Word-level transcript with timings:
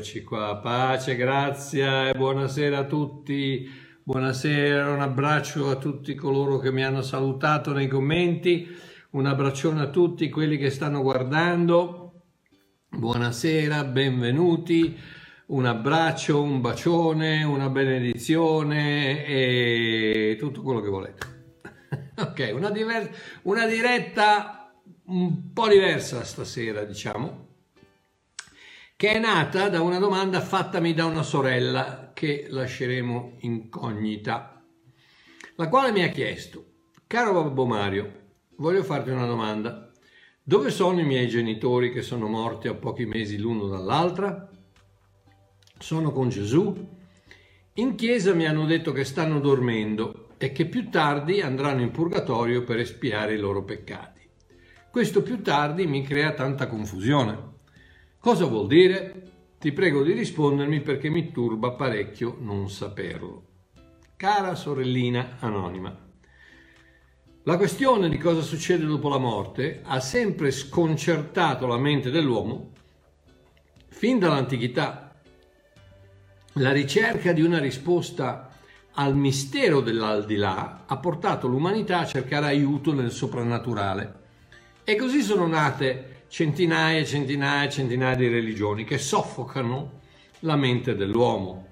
eccoci 0.00 0.22
qua. 0.22 0.56
Pace, 0.56 1.14
grazia 1.14 2.08
e 2.08 2.14
buonasera 2.14 2.78
a 2.78 2.84
tutti. 2.84 3.70
Buonasera, 4.02 4.90
un 4.90 5.02
abbraccio 5.02 5.68
a 5.68 5.76
tutti 5.76 6.14
coloro 6.14 6.56
che 6.56 6.72
mi 6.72 6.82
hanno 6.82 7.02
salutato 7.02 7.74
nei 7.74 7.86
commenti. 7.86 8.66
Un 9.10 9.26
abbraccione 9.26 9.82
a 9.82 9.88
tutti 9.88 10.30
quelli 10.30 10.56
che 10.56 10.70
stanno 10.70 11.02
guardando. 11.02 12.22
Buonasera, 12.88 13.84
benvenuti. 13.84 14.98
Un 15.48 15.66
abbraccio, 15.66 16.40
un 16.40 16.62
bacione, 16.62 17.42
una 17.44 17.68
benedizione 17.68 19.26
e 19.26 20.36
tutto 20.38 20.62
quello 20.62 20.80
che 20.80 20.88
volete. 20.88 21.26
ok, 22.16 22.52
una, 22.54 22.70
diver- 22.70 23.40
una 23.42 23.66
diretta 23.66 24.72
un 25.08 25.52
po' 25.52 25.68
diversa 25.68 26.24
stasera, 26.24 26.84
diciamo, 26.84 27.48
che 29.00 29.12
è 29.12 29.18
nata 29.18 29.70
da 29.70 29.80
una 29.80 29.98
domanda 29.98 30.42
fattami 30.42 30.92
da 30.92 31.06
una 31.06 31.22
sorella 31.22 32.10
che 32.12 32.48
lasceremo 32.50 33.38
incognita, 33.38 34.62
la 35.54 35.68
quale 35.70 35.90
mi 35.90 36.02
ha 36.02 36.10
chiesto, 36.10 36.66
caro 37.06 37.32
Babbo 37.32 37.64
Mario, 37.64 38.12
voglio 38.56 38.82
farti 38.82 39.08
una 39.08 39.24
domanda, 39.24 39.90
dove 40.42 40.70
sono 40.70 41.00
i 41.00 41.06
miei 41.06 41.28
genitori 41.28 41.90
che 41.90 42.02
sono 42.02 42.26
morti 42.26 42.68
a 42.68 42.74
pochi 42.74 43.06
mesi 43.06 43.38
l'uno 43.38 43.68
dall'altra? 43.68 44.50
Sono 45.78 46.12
con 46.12 46.28
Gesù? 46.28 46.88
In 47.72 47.94
chiesa 47.94 48.34
mi 48.34 48.46
hanno 48.46 48.66
detto 48.66 48.92
che 48.92 49.04
stanno 49.04 49.40
dormendo 49.40 50.34
e 50.36 50.52
che 50.52 50.66
più 50.66 50.90
tardi 50.90 51.40
andranno 51.40 51.80
in 51.80 51.90
purgatorio 51.90 52.64
per 52.64 52.78
espiare 52.78 53.32
i 53.32 53.38
loro 53.38 53.64
peccati. 53.64 54.28
Questo 54.90 55.22
più 55.22 55.40
tardi 55.40 55.86
mi 55.86 56.02
crea 56.02 56.34
tanta 56.34 56.66
confusione. 56.66 57.49
Cosa 58.20 58.44
vuol 58.44 58.66
dire? 58.66 59.54
Ti 59.58 59.72
prego 59.72 60.02
di 60.02 60.12
rispondermi 60.12 60.82
perché 60.82 61.08
mi 61.08 61.32
turba 61.32 61.72
parecchio 61.72 62.36
non 62.38 62.68
saperlo. 62.68 63.44
Cara 64.14 64.54
sorellina 64.54 65.38
anonima, 65.38 66.08
la 67.44 67.56
questione 67.56 68.10
di 68.10 68.18
cosa 68.18 68.42
succede 68.42 68.84
dopo 68.84 69.08
la 69.08 69.16
morte 69.16 69.80
ha 69.82 70.00
sempre 70.00 70.50
sconcertato 70.50 71.66
la 71.66 71.78
mente 71.78 72.10
dell'uomo 72.10 72.72
fin 73.88 74.18
dall'antichità. 74.18 75.18
La 76.54 76.72
ricerca 76.72 77.32
di 77.32 77.40
una 77.40 77.58
risposta 77.58 78.50
al 78.92 79.16
mistero 79.16 79.80
dell'aldilà 79.80 80.84
ha 80.84 80.98
portato 80.98 81.46
l'umanità 81.46 82.00
a 82.00 82.06
cercare 82.06 82.48
aiuto 82.48 82.92
nel 82.92 83.12
soprannaturale 83.12 84.18
e 84.84 84.94
così 84.96 85.22
sono 85.22 85.46
nate 85.46 86.09
centinaia 86.30 87.00
e 87.00 87.04
centinaia 87.04 87.66
e 87.66 87.70
centinaia 87.70 88.14
di 88.14 88.28
religioni 88.28 88.84
che 88.84 88.98
soffocano 88.98 90.00
la 90.40 90.54
mente 90.54 90.94
dell'uomo. 90.94 91.66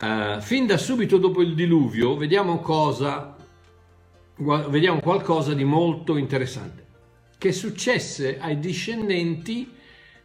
Uh, 0.00 0.40
fin 0.40 0.66
da 0.66 0.78
subito 0.78 1.18
dopo 1.18 1.42
il 1.42 1.56
diluvio 1.56 2.16
vediamo, 2.16 2.60
cosa, 2.60 3.36
vediamo 4.36 5.00
qualcosa 5.00 5.52
di 5.52 5.64
molto 5.64 6.16
interessante 6.16 6.86
che 7.36 7.50
successe 7.50 8.38
ai 8.38 8.60
discendenti 8.60 9.72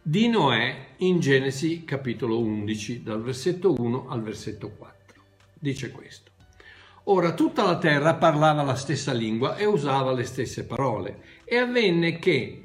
di 0.00 0.28
Noè 0.28 0.94
in 0.98 1.18
Genesi 1.18 1.84
capitolo 1.84 2.38
11 2.38 3.02
dal 3.02 3.22
versetto 3.22 3.74
1 3.76 4.08
al 4.08 4.22
versetto 4.22 4.70
4. 4.70 5.22
Dice 5.58 5.90
questo. 5.90 6.30
Ora 7.04 7.34
tutta 7.34 7.64
la 7.64 7.78
terra 7.78 8.14
parlava 8.14 8.62
la 8.62 8.76
stessa 8.76 9.12
lingua 9.12 9.56
e 9.56 9.64
usava 9.64 10.12
le 10.12 10.24
stesse 10.24 10.64
parole 10.64 11.22
e 11.44 11.56
avvenne 11.56 12.18
che, 12.18 12.63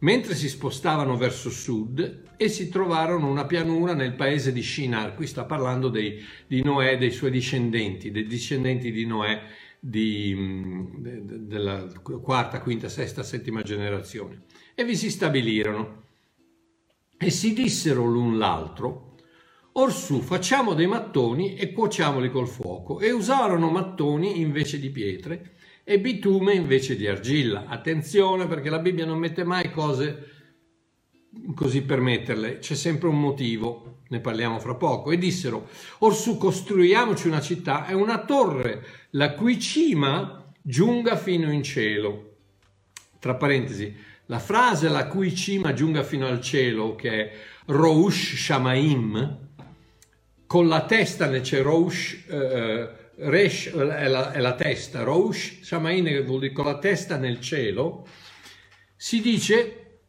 mentre 0.00 0.34
si 0.34 0.48
spostavano 0.48 1.16
verso 1.16 1.50
sud, 1.50 2.22
essi 2.36 2.68
trovarono 2.68 3.28
una 3.28 3.46
pianura 3.46 3.94
nel 3.94 4.14
paese 4.14 4.52
di 4.52 4.62
Shinar, 4.62 5.14
qui 5.14 5.26
sta 5.26 5.44
parlando 5.44 5.88
dei, 5.88 6.22
di 6.46 6.62
Noè, 6.62 6.98
dei 6.98 7.10
suoi 7.10 7.30
discendenti, 7.30 8.10
dei 8.10 8.26
discendenti 8.26 8.90
di 8.92 9.06
Noè 9.06 9.42
di, 9.78 10.86
de, 10.98 11.24
de, 11.24 11.46
della 11.46 11.86
quarta, 12.02 12.60
quinta, 12.60 12.88
sesta, 12.88 13.22
settima 13.22 13.62
generazione, 13.62 14.42
e 14.74 14.84
vi 14.84 14.96
si 14.96 15.10
stabilirono. 15.10 15.98
E 17.22 17.28
si 17.28 17.52
dissero 17.52 18.04
l'un 18.04 18.38
l'altro, 18.38 19.10
Orsù 19.72 20.20
facciamo 20.20 20.74
dei 20.74 20.88
mattoni 20.88 21.54
e 21.54 21.72
cuociamoli 21.72 22.30
col 22.30 22.48
fuoco. 22.48 22.98
E 22.98 23.12
usarono 23.12 23.70
mattoni 23.70 24.40
invece 24.40 24.80
di 24.80 24.90
pietre 24.90 25.52
e 25.90 25.98
bitume 25.98 26.54
invece 26.54 26.94
di 26.94 27.08
argilla. 27.08 27.64
Attenzione 27.66 28.46
perché 28.46 28.70
la 28.70 28.78
Bibbia 28.78 29.04
non 29.04 29.18
mette 29.18 29.42
mai 29.42 29.72
cose 29.72 30.28
così 31.52 31.82
per 31.82 31.98
metterle, 31.98 32.60
c'è 32.60 32.76
sempre 32.76 33.08
un 33.08 33.18
motivo, 33.18 34.02
ne 34.06 34.20
parliamo 34.20 34.60
fra 34.60 34.76
poco. 34.76 35.10
E 35.10 35.18
dissero, 35.18 35.68
orsù 35.98 36.36
costruiamoci 36.38 37.26
una 37.26 37.40
città 37.40 37.88
e 37.88 37.94
una 37.94 38.24
torre, 38.24 38.86
la 39.10 39.32
cui 39.32 39.58
cima 39.58 40.52
giunga 40.62 41.16
fino 41.16 41.50
in 41.50 41.64
cielo. 41.64 42.36
Tra 43.18 43.34
parentesi, 43.34 43.92
la 44.26 44.38
frase 44.38 44.88
la 44.88 45.08
cui 45.08 45.34
cima 45.34 45.72
giunga 45.72 46.04
fino 46.04 46.28
al 46.28 46.40
cielo, 46.40 46.94
che 46.94 47.10
è 47.10 47.32
Roush 47.66 48.36
Shamaim, 48.36 49.38
con 50.46 50.68
la 50.68 50.84
testa 50.84 51.26
nel 51.26 51.40
c'è 51.40 51.60
Roush, 51.62 52.26
eh, 52.28 52.99
Resh 53.22 53.70
è 53.70 54.08
la, 54.08 54.32
è 54.32 54.40
la, 54.40 54.54
testa, 54.54 55.02
Roush 55.02 55.60
Shamain 55.60 56.04
che 56.04 56.22
vuol 56.22 56.40
dire 56.40 56.52
con 56.52 56.64
la 56.64 56.78
testa 56.78 57.16
nel 57.16 57.38
cielo, 57.40 58.06
si 58.96 59.20
dice, 59.20 60.00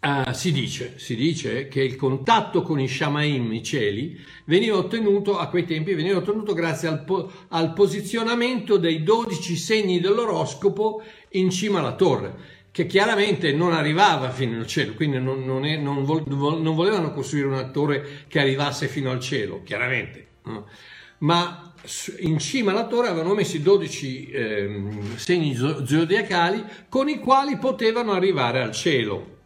uh, 0.00 0.32
si 0.32 0.52
dice, 0.52 0.94
si 0.98 1.16
dice 1.16 1.66
che 1.66 1.82
il 1.82 1.96
contatto 1.96 2.62
con 2.62 2.78
i 2.78 2.86
Shamaim, 2.86 3.52
i 3.52 3.64
cieli, 3.64 4.16
veniva 4.44 4.76
ottenuto 4.76 5.38
a 5.38 5.48
quei 5.48 5.64
tempi, 5.64 5.94
veniva 5.94 6.18
ottenuto 6.18 6.54
grazie 6.54 6.86
al, 6.86 7.02
po- 7.04 7.30
al 7.48 7.72
posizionamento 7.72 8.76
dei 8.76 9.02
dodici 9.02 9.56
segni 9.56 9.98
dell'oroscopo 9.98 11.02
in 11.30 11.50
cima 11.50 11.80
alla 11.80 11.96
torre 11.96 12.60
che 12.70 12.86
chiaramente 12.86 13.52
non 13.52 13.72
arrivava 13.74 14.30
fino 14.30 14.58
al 14.58 14.66
cielo, 14.66 14.94
quindi 14.94 15.18
non, 15.18 15.44
non, 15.44 15.66
è, 15.66 15.76
non, 15.76 16.04
vol, 16.04 16.22
non 16.26 16.74
volevano 16.74 17.12
costruire 17.12 17.48
un 17.48 17.54
attore 17.54 18.24
che 18.28 18.38
arrivasse 18.38 18.88
fino 18.88 19.10
al 19.10 19.20
cielo, 19.20 19.62
chiaramente, 19.62 20.26
no? 20.44 20.66
Ma 21.22 21.72
in 22.20 22.38
cima 22.38 22.70
alla 22.70 22.86
torre 22.86 23.08
avevano 23.08 23.34
messo 23.34 23.58
12 23.58 24.30
eh, 24.30 24.90
segni 25.16 25.54
zodiacali 25.54 26.64
con 26.88 27.08
i 27.08 27.18
quali 27.18 27.58
potevano 27.58 28.12
arrivare 28.12 28.62
al 28.62 28.72
cielo, 28.72 29.38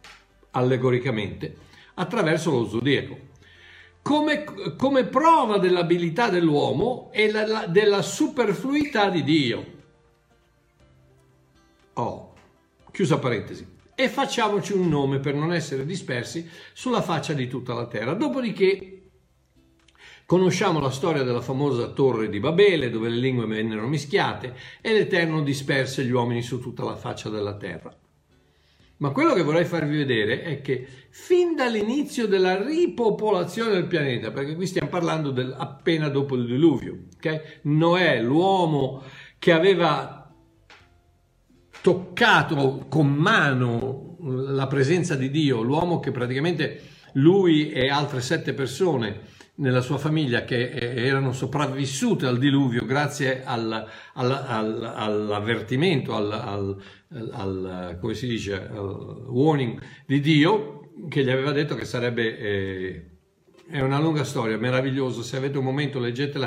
allegoricamente, 0.51 1.55
attraverso 1.95 2.51
lo 2.51 2.67
zodiaco. 2.67 3.25
Come, 4.01 4.45
come 4.77 5.05
prova 5.05 5.57
dell'abilità 5.57 6.29
dell'uomo 6.29 7.09
e 7.11 7.31
la, 7.31 7.45
la, 7.45 7.65
della 7.65 8.01
superfluità 8.01 9.09
di 9.09 9.23
Dio. 9.23 9.65
Oh, 11.93 12.27
Chiusa 12.97 13.19
parentesi. 13.19 13.75
E 13.93 14.09
facciamoci 14.09 14.73
un 14.73 14.89
nome 14.89 15.19
per 15.19 15.35
non 15.35 15.53
essere 15.53 15.85
dispersi 15.85 16.49
sulla 16.73 17.03
faccia 17.03 17.33
di 17.33 17.47
tutta 17.47 17.75
la 17.75 17.85
terra. 17.85 18.13
Dopodiché 18.13 18.96
conosciamo 20.27 20.81
la 20.81 20.89
storia 20.89 21.23
della 21.23 21.39
famosa 21.39 21.87
torre 21.87 22.27
di 22.27 22.41
Babele 22.41 22.89
dove 22.89 23.07
le 23.07 23.15
lingue 23.15 23.45
vennero 23.45 23.87
mischiate 23.87 24.53
e 24.81 24.91
l'Eterno 24.91 25.41
disperse 25.41 26.03
gli 26.03 26.11
uomini 26.11 26.41
su 26.41 26.59
tutta 26.59 26.83
la 26.83 26.97
faccia 26.97 27.29
della 27.29 27.55
terra. 27.55 27.95
Ma 28.97 29.11
quello 29.11 29.33
che 29.33 29.41
vorrei 29.41 29.63
farvi 29.63 29.95
vedere 29.95 30.41
è 30.41 30.59
che 30.59 30.85
fin 31.11 31.55
dall'inizio 31.55 32.27
della 32.27 32.61
ripopolazione 32.61 33.71
del 33.71 33.85
pianeta, 33.85 34.31
perché 34.31 34.55
qui 34.55 34.67
stiamo 34.67 34.89
parlando 34.89 35.31
del, 35.31 35.55
appena 35.57 36.09
dopo 36.09 36.35
il 36.35 36.45
diluvio, 36.45 37.05
okay? 37.15 37.39
Noè, 37.61 38.21
l'uomo 38.21 39.03
che 39.39 39.53
aveva 39.53 40.29
toccato 41.79 42.87
con 42.89 43.07
mano 43.07 44.17
la 44.19 44.67
presenza 44.67 45.15
di 45.15 45.29
Dio, 45.29 45.61
l'uomo 45.61 46.01
che 46.01 46.11
praticamente 46.11 46.81
lui 47.13 47.71
e 47.71 47.87
altre 47.87 48.19
sette 48.19 48.53
persone 48.53 49.35
nella 49.57 49.81
sua 49.81 49.97
famiglia 49.97 50.43
che 50.43 50.69
erano 50.69 51.31
sopravvissute 51.33 52.25
al 52.25 52.37
diluvio 52.37 52.85
grazie 52.85 53.43
al, 53.43 53.71
al, 54.13 54.31
al, 54.31 54.93
all'avvertimento, 54.95 56.15
al, 56.15 56.77
come 57.99 58.13
si 58.13 58.27
dice, 58.27 58.53
al 58.53 59.25
warning 59.27 59.81
di 60.05 60.19
Dio 60.19 60.91
che 61.09 61.23
gli 61.23 61.29
aveva 61.29 61.51
detto 61.51 61.75
che 61.75 61.85
sarebbe 61.85 62.37
eh, 62.37 63.16
è 63.69 63.81
una 63.81 63.99
lunga 63.99 64.23
storia, 64.23 64.57
meraviglioso. 64.57 65.21
Se 65.21 65.35
avete 65.35 65.57
un 65.57 65.63
momento, 65.63 65.99
leggete 65.99 66.37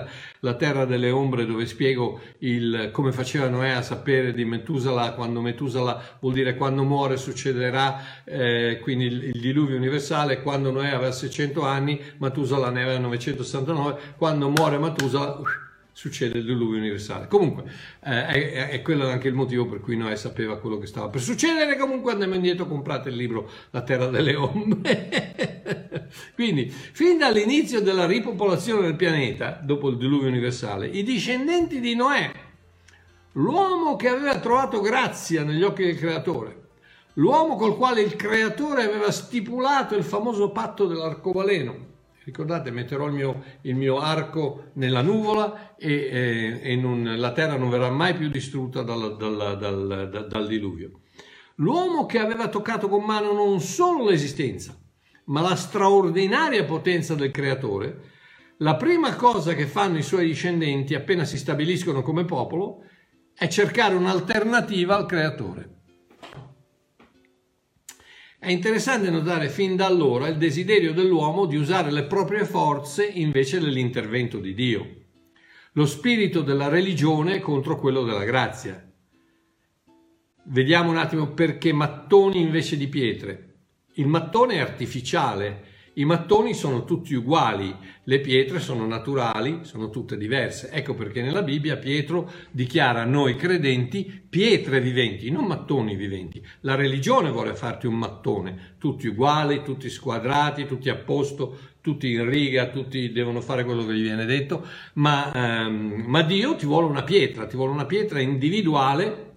la, 0.41 0.55
Terra 0.55 0.85
delle 0.85 1.11
Ombre, 1.11 1.45
dove 1.45 1.67
spiego 1.67 2.21
il, 2.39 2.91
come 2.93 3.13
faceva 3.13 3.49
Noè 3.49 3.71
a 3.71 3.83
sapere 3.83 4.33
di 4.33 4.45
Metusala. 4.45 5.13
Quando 5.13 5.41
Metusala 5.41 6.19
vuol 6.21 6.33
dire 6.33 6.57
quando 6.57 6.83
muore 6.83 7.17
succederà, 7.17 8.25
eh, 8.25 8.79
quindi 8.83 9.05
il, 9.07 9.25
il, 9.25 9.41
diluvio 9.41 9.77
universale. 9.77 10.41
Quando 10.41 10.71
Noè 10.71 10.89
aveva 10.89 11.13
600 11.13 11.63
anni, 11.63 12.01
Metusala 12.19 12.71
ne 12.71 12.83
aveva 12.83 12.99
969. 12.99 14.15
Quando 14.17 14.49
muore 14.49 14.79
Metusala, 14.79 15.41
succede 16.01 16.39
il 16.39 16.47
diluvio 16.47 16.79
universale. 16.79 17.29
Comunque, 17.29 17.65
eh, 18.03 18.27
è, 18.27 18.69
è, 18.71 18.81
quello 18.81 19.07
anche 19.07 19.29
il 19.29 19.35
motivo 19.35 19.67
per 19.67 19.81
cui 19.81 19.99
Noè 19.99 20.17
sapeva 20.17 20.59
quello 20.59 20.79
che 20.79 20.87
stava 20.87 21.09
per 21.11 21.21
succedere. 21.21 21.77
Comunque 21.77 22.13
andiamo 22.13 22.37
indietro, 22.37 22.67
comprate 22.67 23.11
il 23.11 23.17
libro 23.17 23.51
La 23.69 23.83
terra 23.83 24.07
delle 24.07 24.35
ombre. 24.35 26.09
Quindi, 26.35 26.71
fin 26.71 27.19
dall'inizio 27.19 27.83
della 27.83 28.07
ripopolazione 28.07 28.81
del 28.81 28.97
pianeta, 28.97 29.61
dopo 29.63 29.91
il 29.91 29.99
diluvio 29.99 30.29
universale, 30.29 30.87
i 30.87 31.03
discendenti 31.03 31.81
di 31.81 31.95
Noè, 31.95 32.33
l'uomo 33.33 33.97
che 33.97 34.09
aveva 34.09 34.39
trovato 34.39 34.81
grazia 34.81 35.45
negli 35.45 35.63
occhi 35.63 35.85
del 35.85 35.99
creatore, 35.99 36.69
l'uomo 37.15 37.57
col 37.57 37.77
quale 37.77 38.01
il 38.01 38.17
creatore 38.17 38.85
aveva 38.85 39.11
stipulato 39.11 39.97
il 39.97 40.05
famoso 40.05 40.51
patto 40.51 40.87
dell'arcobaleno, 40.87 41.89
Ricordate, 42.31 42.71
metterò 42.71 43.07
il 43.07 43.13
mio, 43.13 43.43
il 43.63 43.75
mio 43.75 43.99
arco 43.99 44.71
nella 44.75 45.03
nuvola 45.03 45.75
e, 45.77 45.93
e, 45.93 46.61
e 46.63 46.77
non, 46.77 47.15
la 47.17 47.33
terra 47.33 47.57
non 47.57 47.71
verrà 47.71 47.91
mai 47.91 48.15
più 48.15 48.29
distrutta 48.29 48.83
dal, 48.83 49.17
dal, 49.17 49.59
dal, 49.59 50.27
dal 50.29 50.47
diluvio. 50.47 51.01
L'uomo 51.57 52.07
che 52.07 52.21
aveva 52.21 52.47
toccato 52.47 52.89
con 52.89 53.03
mano 53.03 53.33
non 53.33 53.61
solo 53.61 54.09
l'esistenza, 54.09 54.79
ma 55.25 55.41
la 55.41 55.57
straordinaria 55.57 56.65
potenza 56.65 57.17
del 57.17 57.33
creatore, 57.33 58.01
la 58.59 58.77
prima 58.77 59.17
cosa 59.17 59.55
che 59.55 59.67
fanno 59.67 59.99
i 59.99 60.03
suoi 60.03 60.27
discendenti 60.27 60.95
appena 60.95 61.25
si 61.25 61.37
stabiliscono 61.37 62.01
come 62.01 62.25
popolo 62.25 62.85
è 63.35 63.49
cercare 63.49 63.97
un'alternativa 63.97 64.95
al 64.97 65.07
creatore. 65.07 65.80
È 68.43 68.51
interessante 68.51 69.11
notare 69.11 69.51
fin 69.51 69.77
da 69.77 69.85
allora 69.85 70.27
il 70.27 70.39
desiderio 70.39 70.95
dell'uomo 70.95 71.45
di 71.45 71.57
usare 71.57 71.91
le 71.91 72.05
proprie 72.05 72.47
forze 72.47 73.05
invece 73.05 73.61
dell'intervento 73.61 74.39
di 74.39 74.55
Dio. 74.55 74.97
Lo 75.73 75.85
spirito 75.85 76.41
della 76.41 76.69
religione 76.69 77.41
contro 77.41 77.79
quello 77.79 78.03
della 78.03 78.25
grazia. 78.25 78.83
Vediamo 80.45 80.89
un 80.89 80.97
attimo 80.97 81.35
perché 81.35 81.75
mattoni 81.75 82.41
invece 82.41 82.79
di 82.79 82.89
pietre. 82.89 83.57
Il 83.97 84.07
mattone 84.07 84.55
è 84.55 84.61
artificiale, 84.61 85.65
i 85.95 86.05
mattoni 86.05 86.55
sono 86.55 86.85
tutti 86.85 87.15
uguali, 87.15 87.75
le 88.05 88.21
pietre 88.21 88.61
sono 88.61 88.87
naturali, 88.87 89.61
sono 89.63 89.91
tutte 89.91 90.17
diverse. 90.17 90.71
Ecco 90.71 90.95
perché 90.95 91.21
nella 91.21 91.43
Bibbia 91.43 91.79
Pietro 91.79 92.31
dichiara 92.53 93.05
noi 93.05 93.35
credenti 93.35 94.23
pietre 94.29 94.81
viventi, 94.81 95.31
non 95.31 95.47
mattoni 95.47 95.97
viventi. 95.97 96.41
La 96.61 96.77
religione 96.77 97.31
vuole 97.31 97.57
farti 97.57 97.89
un 97.89 97.95
mattone, 97.95 98.77
tutti 98.79 99.09
uguali, 99.09 99.65
tutti 99.65 99.91
squadrati, 99.91 100.65
tutti 100.65 100.89
a 100.91 100.95
posto, 100.95 101.59
tutti 101.81 102.13
in 102.13 102.29
riga, 102.29 102.69
tutti 102.69 103.11
devono 103.11 103.41
fare 103.41 103.65
quello 103.65 103.85
che 103.85 103.95
gli 103.95 104.03
viene 104.03 104.27
detto, 104.27 104.65
ma, 104.95 105.33
ehm, 105.33 106.05
ma 106.07 106.23
Dio 106.23 106.55
ti 106.55 106.67
vuole 106.67 106.87
una 106.87 107.03
pietra, 107.03 107.47
ti 107.47 107.57
vuole 107.57 107.73
una 107.73 107.87
pietra 107.87 108.21
individuale, 108.21 109.33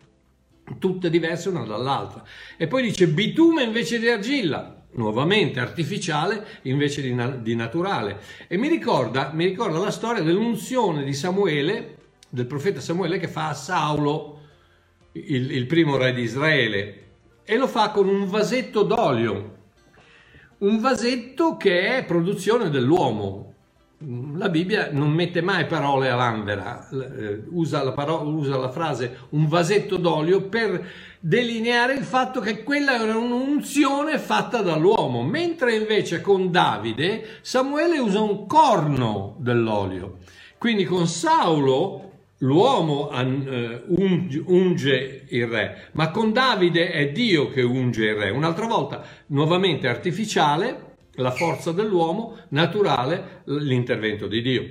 tutte 0.77 1.09
diverse 1.09 1.49
una 1.49 1.63
dall'altra. 1.63 2.23
E 2.57 2.67
poi 2.67 2.83
dice 2.83 3.07
bitume 3.07 3.63
invece 3.63 3.97
di 3.97 4.07
argilla 4.07 4.77
nuovamente 4.93 5.59
artificiale 5.59 6.45
invece 6.63 7.01
di, 7.01 7.13
na- 7.13 7.29
di 7.29 7.55
naturale. 7.55 8.19
E 8.47 8.57
mi 8.57 8.67
ricorda, 8.67 9.31
mi 9.33 9.45
ricorda, 9.45 9.79
la 9.79 9.91
storia 9.91 10.21
dell'unzione 10.21 11.03
di 11.03 11.13
Samuele, 11.13 11.97
del 12.29 12.45
profeta 12.45 12.79
Samuele 12.79 13.19
che 13.19 13.27
fa 13.27 13.49
a 13.49 13.53
Saulo, 13.53 14.39
il, 15.13 15.51
il 15.51 15.65
primo 15.67 15.97
re 15.97 16.13
di 16.13 16.21
Israele, 16.21 17.01
e 17.43 17.57
lo 17.57 17.67
fa 17.67 17.91
con 17.91 18.07
un 18.07 18.27
vasetto 18.27 18.83
d'olio, 18.83 19.57
un 20.59 20.79
vasetto 20.79 21.57
che 21.57 21.97
è 21.97 22.05
produzione 22.05 22.69
dell'uomo, 22.69 23.52
la 24.35 24.49
Bibbia 24.49 24.89
non 24.91 25.11
mette 25.11 25.41
mai 25.41 25.65
parole 25.65 26.09
a 26.09 26.15
vanvera, 26.15 26.87
eh, 26.89 27.43
usa 27.49 27.83
la, 27.83 27.91
parola, 27.91 28.29
usa 28.29 28.57
la 28.57 28.69
frase 28.69 29.17
un 29.29 29.47
vasetto 29.47 29.97
d'olio 29.97 30.41
per 30.41 30.85
delineare 31.19 31.93
il 31.93 32.03
fatto 32.03 32.39
che 32.39 32.63
quella 32.63 33.01
era 33.01 33.17
un'unzione 33.17 34.19
fatta 34.19 34.61
dall'uomo, 34.61 35.23
mentre 35.23 35.75
invece 35.75 36.21
con 36.21 36.51
Davide 36.51 37.39
Samuele 37.41 37.99
usa 37.99 38.19
un 38.19 38.45
corno 38.45 39.35
dell'olio. 39.39 40.17
Quindi 40.57 40.85
con 40.85 41.07
Saulo 41.07 42.11
l'uomo 42.39 43.09
uh, 43.09 43.83
unge 44.47 45.25
il 45.29 45.47
re, 45.47 45.89
ma 45.93 46.11
con 46.11 46.33
Davide 46.33 46.91
è 46.91 47.11
Dio 47.11 47.49
che 47.49 47.61
unge 47.61 48.05
il 48.05 48.15
re. 48.15 48.29
Un'altra 48.29 48.65
volta, 48.65 49.03
nuovamente 49.27 49.87
artificiale, 49.87 50.92
la 51.15 51.31
forza 51.31 51.71
dell'uomo, 51.71 52.37
naturale 52.49 53.41
l'intervento 53.45 54.27
di 54.27 54.41
Dio. 54.41 54.69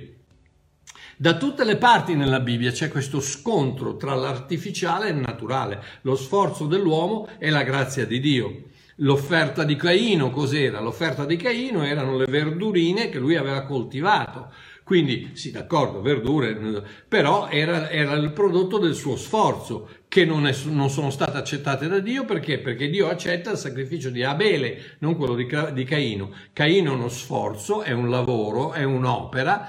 Da 1.15 1.37
tutte 1.37 1.63
le 1.63 1.77
parti 1.77 2.15
nella 2.15 2.39
Bibbia 2.39 2.71
c'è 2.71 2.89
questo 2.89 3.19
scontro 3.21 3.95
tra 3.97 4.15
l'artificiale 4.15 5.07
e 5.07 5.11
il 5.11 5.17
naturale, 5.17 5.81
lo 6.01 6.15
sforzo 6.15 6.65
dell'uomo 6.65 7.27
e 7.37 7.49
la 7.49 7.63
grazia 7.63 8.05
di 8.05 8.19
Dio. 8.19 8.63
L'offerta 8.97 9.63
di 9.63 9.75
Caino 9.75 10.31
cos'era? 10.31 10.79
L'offerta 10.79 11.25
di 11.25 11.35
Caino 11.35 11.83
erano 11.83 12.17
le 12.17 12.25
verdurine 12.25 13.09
che 13.09 13.19
lui 13.19 13.35
aveva 13.35 13.61
coltivato. 13.61 14.51
Quindi, 14.83 15.31
sì, 15.33 15.51
d'accordo, 15.51 16.01
verdure, 16.01 16.83
però 17.07 17.47
era, 17.47 17.89
era 17.89 18.13
il 18.13 18.31
prodotto 18.31 18.77
del 18.77 18.93
suo 18.93 19.15
sforzo 19.15 19.87
che 20.13 20.25
non, 20.25 20.45
è, 20.45 20.55
non, 20.65 20.91
sono 20.91 21.09
state 21.09 21.39
accettate 21.39 21.87
da 21.87 21.97
Dio 21.97 22.23
perché? 22.23 22.59
Perché 22.59 22.87
Dio 22.87 23.07
accetta 23.07 23.49
il 23.49 23.57
sacrificio 23.57 24.11
di 24.11 24.21
Abele, 24.21 24.97
non 24.99 25.15
quello 25.15 25.33
di, 25.33 25.47
di 25.73 25.83
Caino. 25.85 26.31
Caino 26.53 26.91
è 26.91 26.93
uno 26.93 27.09
sforzo, 27.09 27.81
è 27.81 27.93
un 27.93 28.11
lavoro, 28.11 28.73
è 28.73 28.83
un'opera, 28.83 29.67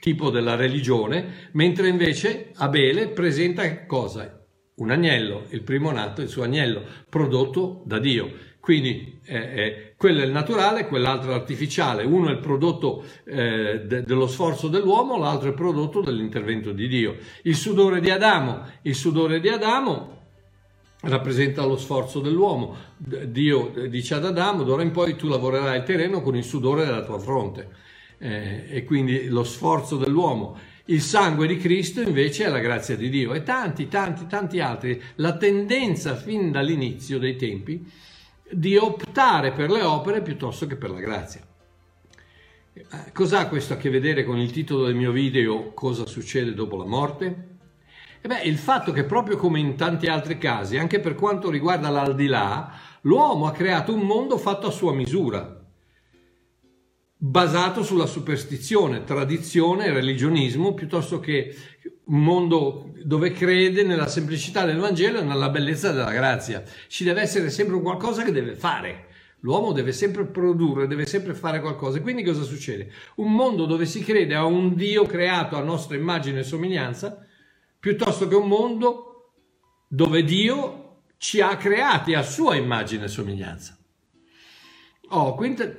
tipo 0.00 0.30
della 0.30 0.54
religione, 0.54 1.50
mentre 1.52 1.88
invece 1.88 2.52
Abele 2.54 3.08
presenta 3.08 3.84
cosa? 3.84 4.42
Un 4.76 4.90
agnello, 4.90 5.44
il 5.50 5.60
primo 5.60 5.90
nato, 5.90 6.22
il 6.22 6.28
suo 6.28 6.44
agnello, 6.44 6.82
prodotto 7.10 7.82
da 7.84 7.98
Dio. 7.98 8.32
Quindi 8.60 9.20
eh, 9.26 9.36
eh, 9.36 9.91
quello 10.02 10.22
è 10.22 10.24
il 10.24 10.32
naturale, 10.32 10.88
quell'altro 10.88 11.30
è 11.30 11.34
l'artificiale. 11.34 12.02
Uno 12.02 12.28
è 12.28 12.32
il 12.32 12.40
prodotto 12.40 13.04
eh, 13.22 13.82
de- 13.86 14.02
dello 14.02 14.26
sforzo 14.26 14.66
dell'uomo, 14.66 15.16
l'altro 15.16 15.46
è 15.46 15.50
il 15.50 15.54
prodotto 15.54 16.00
dell'intervento 16.00 16.72
di 16.72 16.88
Dio. 16.88 17.18
Il 17.42 17.54
sudore 17.54 18.00
di 18.00 18.10
Adamo, 18.10 18.66
il 18.82 18.96
sudore 18.96 19.38
di 19.38 19.48
Adamo 19.48 20.18
rappresenta 21.02 21.64
lo 21.64 21.76
sforzo 21.76 22.18
dell'uomo. 22.18 22.74
Dio 22.96 23.72
dice 23.88 24.14
ad 24.14 24.24
Adamo, 24.24 24.64
d'ora 24.64 24.82
in 24.82 24.90
poi 24.90 25.14
tu 25.14 25.28
lavorerai 25.28 25.78
il 25.78 25.84
terreno 25.84 26.20
con 26.20 26.34
il 26.34 26.42
sudore 26.42 26.84
della 26.84 27.04
tua 27.04 27.20
fronte. 27.20 27.68
Eh, 28.18 28.64
e 28.70 28.82
quindi 28.82 29.28
lo 29.28 29.44
sforzo 29.44 29.96
dell'uomo. 29.98 30.58
Il 30.86 31.00
sangue 31.00 31.46
di 31.46 31.58
Cristo 31.58 32.00
invece 32.00 32.46
è 32.46 32.48
la 32.48 32.58
grazia 32.58 32.96
di 32.96 33.08
Dio 33.08 33.34
e 33.34 33.44
tanti, 33.44 33.86
tanti, 33.86 34.26
tanti 34.26 34.58
altri. 34.58 35.00
La 35.16 35.36
tendenza 35.36 36.16
fin 36.16 36.50
dall'inizio 36.50 37.20
dei 37.20 37.36
tempi 37.36 38.10
di 38.52 38.76
optare 38.76 39.52
per 39.52 39.70
le 39.70 39.82
opere 39.82 40.22
piuttosto 40.22 40.66
che 40.66 40.76
per 40.76 40.90
la 40.90 41.00
grazia. 41.00 41.40
Eh, 42.74 43.12
cos'ha 43.12 43.48
questo 43.48 43.74
a 43.74 43.76
che 43.76 43.90
vedere 43.90 44.24
con 44.24 44.38
il 44.38 44.50
titolo 44.50 44.86
del 44.86 44.94
mio 44.94 45.12
video 45.12 45.72
Cosa 45.74 46.06
succede 46.06 46.54
dopo 46.54 46.76
la 46.76 46.86
morte? 46.86 47.48
E 48.20 48.28
beh, 48.28 48.42
il 48.42 48.56
fatto 48.56 48.92
che 48.92 49.04
proprio 49.04 49.36
come 49.36 49.58
in 49.58 49.74
tanti 49.74 50.06
altri 50.06 50.38
casi, 50.38 50.78
anche 50.78 51.00
per 51.00 51.14
quanto 51.16 51.50
riguarda 51.50 51.88
l'aldilà, 51.88 52.72
l'uomo 53.02 53.46
ha 53.46 53.52
creato 53.52 53.92
un 53.92 54.02
mondo 54.02 54.38
fatto 54.38 54.68
a 54.68 54.70
sua 54.70 54.94
misura, 54.94 55.61
basato 57.24 57.84
sulla 57.84 58.06
superstizione, 58.06 59.04
tradizione 59.04 59.92
religionismo, 59.92 60.74
piuttosto 60.74 61.20
che 61.20 61.54
un 62.06 62.20
mondo 62.20 62.94
dove 63.04 63.30
crede 63.30 63.84
nella 63.84 64.08
semplicità 64.08 64.64
del 64.64 64.78
Vangelo 64.78 65.20
e 65.20 65.22
nella 65.22 65.48
bellezza 65.48 65.92
della 65.92 66.10
grazia. 66.10 66.64
Ci 66.88 67.04
deve 67.04 67.20
essere 67.20 67.48
sempre 67.50 67.80
qualcosa 67.80 68.24
che 68.24 68.32
deve 68.32 68.56
fare. 68.56 69.06
L'uomo 69.42 69.70
deve 69.70 69.92
sempre 69.92 70.24
produrre, 70.24 70.88
deve 70.88 71.06
sempre 71.06 71.34
fare 71.34 71.60
qualcosa. 71.60 72.00
Quindi 72.00 72.24
cosa 72.24 72.42
succede? 72.42 72.90
Un 73.16 73.32
mondo 73.32 73.66
dove 73.66 73.86
si 73.86 74.02
crede 74.02 74.34
a 74.34 74.44
un 74.44 74.74
Dio 74.74 75.04
creato 75.06 75.56
a 75.56 75.62
nostra 75.62 75.96
immagine 75.96 76.40
e 76.40 76.44
somiglianza, 76.44 77.24
piuttosto 77.78 78.26
che 78.26 78.34
un 78.34 78.48
mondo 78.48 79.34
dove 79.86 80.24
Dio 80.24 81.02
ci 81.18 81.40
ha 81.40 81.56
creati 81.56 82.14
a 82.14 82.22
sua 82.22 82.56
immagine 82.56 83.04
e 83.04 83.08
somiglianza. 83.08 83.76
Oh, 85.14 85.34
quindi, 85.34 85.74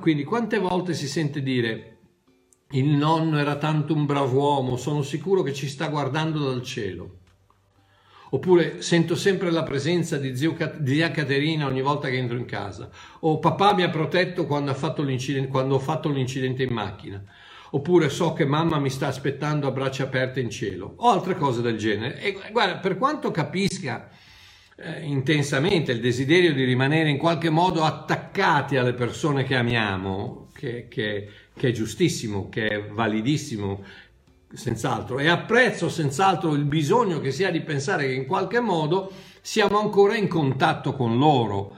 quindi 0.00 0.24
quante 0.24 0.58
volte 0.58 0.92
si 0.92 1.08
sente 1.08 1.42
dire 1.42 1.96
il 2.72 2.88
nonno 2.88 3.38
era 3.38 3.56
tanto 3.56 3.94
un 3.94 4.04
bravo 4.04 4.38
uomo, 4.38 4.76
sono 4.76 5.02
sicuro 5.02 5.42
che 5.42 5.54
ci 5.54 5.66
sta 5.66 5.88
guardando 5.88 6.50
dal 6.50 6.62
cielo. 6.62 7.18
Oppure 8.30 8.82
sento 8.82 9.14
sempre 9.14 9.50
la 9.50 9.62
presenza 9.62 10.18
di, 10.18 10.36
zio, 10.36 10.54
zia 10.84 11.10
Caterina 11.10 11.66
ogni 11.66 11.80
volta 11.80 12.08
che 12.08 12.18
entro 12.18 12.36
in 12.36 12.44
casa. 12.44 12.90
O 13.20 13.38
papà 13.38 13.72
mi 13.72 13.82
ha 13.82 13.88
protetto 13.88 14.44
quando, 14.44 14.76
quando 15.48 15.74
ho 15.74 15.78
fatto 15.78 16.10
l'incidente 16.10 16.62
in 16.64 16.72
macchina. 16.72 17.22
Oppure 17.70 18.10
so 18.10 18.34
che 18.34 18.44
mamma 18.44 18.78
mi 18.78 18.90
sta 18.90 19.06
aspettando 19.06 19.66
a 19.66 19.70
braccia 19.70 20.04
aperte 20.04 20.40
in 20.40 20.50
cielo. 20.50 20.94
O 20.96 21.08
altre 21.08 21.34
cose 21.36 21.62
del 21.62 21.78
genere. 21.78 22.20
E 22.20 22.36
guarda, 22.50 22.76
per 22.76 22.98
quanto 22.98 23.30
capisca 23.30 24.10
eh, 24.76 25.00
intensamente 25.02 25.92
il 25.92 26.00
desiderio 26.00 26.52
di 26.52 26.64
rimanere 26.64 27.08
in 27.08 27.16
qualche 27.16 27.50
modo 27.50 27.82
attaccati 27.82 28.76
alle 28.76 28.92
persone 28.92 29.44
che 29.44 29.56
amiamo, 29.56 30.48
che, 30.52 30.86
che, 30.88 31.28
che 31.54 31.68
è 31.68 31.72
giustissimo, 31.72 32.48
che 32.48 32.68
è 32.68 32.82
validissimo, 32.84 33.82
senz'altro, 34.52 35.18
e 35.18 35.28
apprezzo 35.28 35.88
senz'altro 35.88 36.54
il 36.54 36.64
bisogno 36.64 37.20
che 37.20 37.30
si 37.30 37.44
ha 37.44 37.50
di 37.50 37.60
pensare 37.60 38.06
che 38.06 38.14
in 38.14 38.26
qualche 38.26 38.60
modo 38.60 39.10
siamo 39.40 39.78
ancora 39.80 40.16
in 40.16 40.28
contatto 40.28 40.94
con 40.94 41.18
loro. 41.18 41.76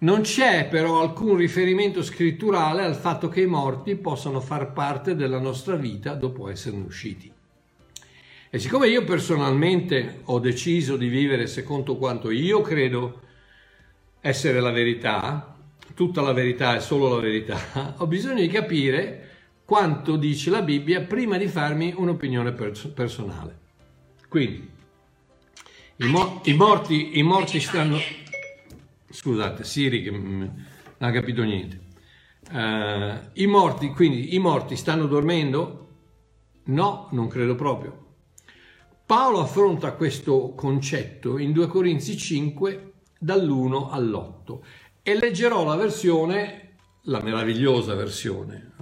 Non 0.00 0.20
c'è 0.20 0.68
però 0.68 1.00
alcun 1.00 1.36
riferimento 1.36 2.02
scritturale 2.02 2.84
al 2.84 2.94
fatto 2.94 3.28
che 3.28 3.40
i 3.40 3.46
morti 3.46 3.96
possano 3.96 4.40
far 4.40 4.72
parte 4.72 5.16
della 5.16 5.40
nostra 5.40 5.74
vita 5.74 6.14
dopo 6.14 6.48
esserne 6.48 6.84
usciti. 6.84 7.32
E 8.50 8.58
siccome 8.58 8.88
io 8.88 9.04
personalmente 9.04 10.20
ho 10.24 10.38
deciso 10.38 10.96
di 10.96 11.08
vivere 11.08 11.46
secondo 11.46 11.96
quanto 11.96 12.30
io 12.30 12.62
credo 12.62 13.20
essere 14.20 14.60
la 14.60 14.70
verità, 14.70 15.54
tutta 15.94 16.22
la 16.22 16.32
verità 16.32 16.74
è 16.74 16.80
solo 16.80 17.14
la 17.14 17.20
verità, 17.20 17.94
ho 17.98 18.06
bisogno 18.06 18.40
di 18.40 18.48
capire 18.48 19.28
quanto 19.66 20.16
dice 20.16 20.48
la 20.48 20.62
Bibbia 20.62 21.02
prima 21.02 21.36
di 21.36 21.46
farmi 21.46 21.92
un'opinione 21.94 22.52
pers- 22.52 22.86
personale. 22.86 23.58
Quindi, 24.28 24.66
i, 25.96 26.06
mo- 26.06 26.40
i, 26.44 26.54
morti, 26.54 27.18
i 27.18 27.22
morti 27.22 27.60
stanno... 27.60 27.98
Scusate, 29.10 29.62
Siri 29.62 30.02
che 30.02 30.10
non 30.10 30.66
ha 30.96 31.10
capito 31.10 31.42
niente. 31.42 31.80
Uh, 32.50 33.28
I 33.34 33.46
morti, 33.46 33.88
quindi, 33.88 34.34
i 34.34 34.38
morti 34.38 34.74
stanno 34.74 35.06
dormendo? 35.06 35.88
No, 36.64 37.08
non 37.12 37.28
credo 37.28 37.54
proprio. 37.54 38.06
Paolo 39.08 39.40
affronta 39.40 39.92
questo 39.92 40.52
concetto 40.54 41.38
in 41.38 41.52
2 41.52 41.66
Corinzi 41.68 42.14
5 42.14 42.92
dall'1 43.18 43.88
all'8 43.90 44.58
e 45.02 45.14
leggerò 45.14 45.64
la 45.64 45.76
versione, 45.76 46.76
la 47.04 47.22
meravigliosa 47.22 47.94
versione, 47.94 48.72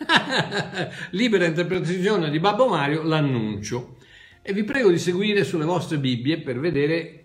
libera 1.12 1.44
interpretazione 1.44 2.30
di 2.30 2.40
Babbo 2.40 2.68
Mario, 2.68 3.02
l'annuncio. 3.02 3.96
E 4.40 4.54
vi 4.54 4.64
prego 4.64 4.88
di 4.88 4.98
seguire 4.98 5.44
sulle 5.44 5.66
vostre 5.66 5.98
Bibbie 5.98 6.40
per 6.40 6.58
vedere 6.58 7.19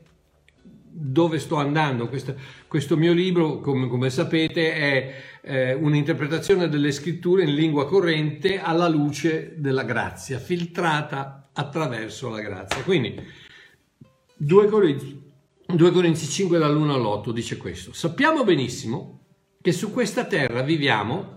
dove 0.97 1.39
sto 1.39 1.57
andando. 1.57 2.07
Questo, 2.07 2.35
questo 2.67 2.95
mio 2.95 3.11
libro, 3.11 3.59
come, 3.59 3.87
come 3.87 4.09
sapete, 4.09 4.73
è 4.73 5.15
eh, 5.41 5.73
un'interpretazione 5.73 6.69
delle 6.69 6.91
scritture 6.91 7.43
in 7.43 7.53
lingua 7.53 7.85
corrente 7.85 8.61
alla 8.61 8.87
luce 8.87 9.55
della 9.57 9.83
grazia, 9.83 10.39
filtrata 10.39 11.49
attraverso 11.51 12.29
la 12.29 12.39
grazia. 12.39 12.81
Quindi, 12.83 13.21
2 14.37 14.67
Corinzi, 14.67 15.21
2 15.65 15.91
Corinzi 15.91 16.27
5 16.27 16.57
dall'1 16.57 16.89
all'8 16.89 17.31
dice 17.31 17.57
questo. 17.57 17.91
Sappiamo 17.91 18.45
benissimo 18.45 19.25
che 19.61 19.73
su 19.73 19.91
questa 19.91 20.25
terra 20.25 20.61
viviamo 20.61 21.33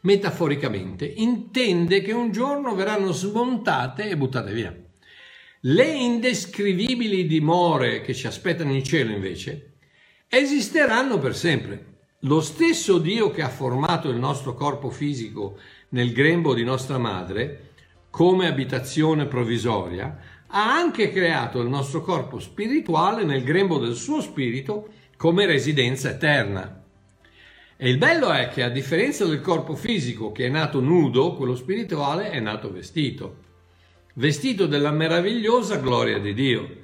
metaforicamente, 0.00 1.06
intende 1.06 2.02
che 2.02 2.12
un 2.12 2.32
giorno 2.32 2.74
verranno 2.74 3.12
smontate 3.12 4.08
e 4.08 4.16
buttate 4.16 4.52
via. 4.52 4.83
Le 5.66 5.86
indescrivibili 5.86 7.26
dimore 7.26 8.02
che 8.02 8.12
ci 8.12 8.26
aspettano 8.26 8.74
in 8.74 8.84
cielo, 8.84 9.12
invece, 9.12 9.76
esisteranno 10.28 11.18
per 11.18 11.34
sempre. 11.34 11.92
Lo 12.20 12.42
stesso 12.42 12.98
Dio 12.98 13.30
che 13.30 13.40
ha 13.40 13.48
formato 13.48 14.10
il 14.10 14.18
nostro 14.18 14.52
corpo 14.52 14.90
fisico 14.90 15.58
nel 15.90 16.12
grembo 16.12 16.52
di 16.52 16.64
nostra 16.64 16.98
madre, 16.98 17.70
come 18.10 18.46
abitazione 18.46 19.24
provvisoria, 19.24 20.18
ha 20.48 20.74
anche 20.74 21.10
creato 21.10 21.62
il 21.62 21.68
nostro 21.70 22.02
corpo 22.02 22.40
spirituale 22.40 23.24
nel 23.24 23.42
grembo 23.42 23.78
del 23.78 23.94
suo 23.94 24.20
spirito 24.20 24.88
come 25.16 25.46
residenza 25.46 26.10
eterna. 26.10 26.84
E 27.78 27.88
il 27.88 27.96
bello 27.96 28.30
è 28.30 28.48
che 28.48 28.62
a 28.62 28.68
differenza 28.68 29.24
del 29.24 29.40
corpo 29.40 29.74
fisico 29.74 30.30
che 30.30 30.44
è 30.44 30.50
nato 30.50 30.80
nudo, 30.80 31.32
quello 31.32 31.56
spirituale 31.56 32.28
è 32.28 32.38
nato 32.38 32.70
vestito, 32.70 33.43
vestito 34.14 34.66
della 34.66 34.92
meravigliosa 34.92 35.76
gloria 35.76 36.18
di 36.18 36.34
Dio. 36.34 36.76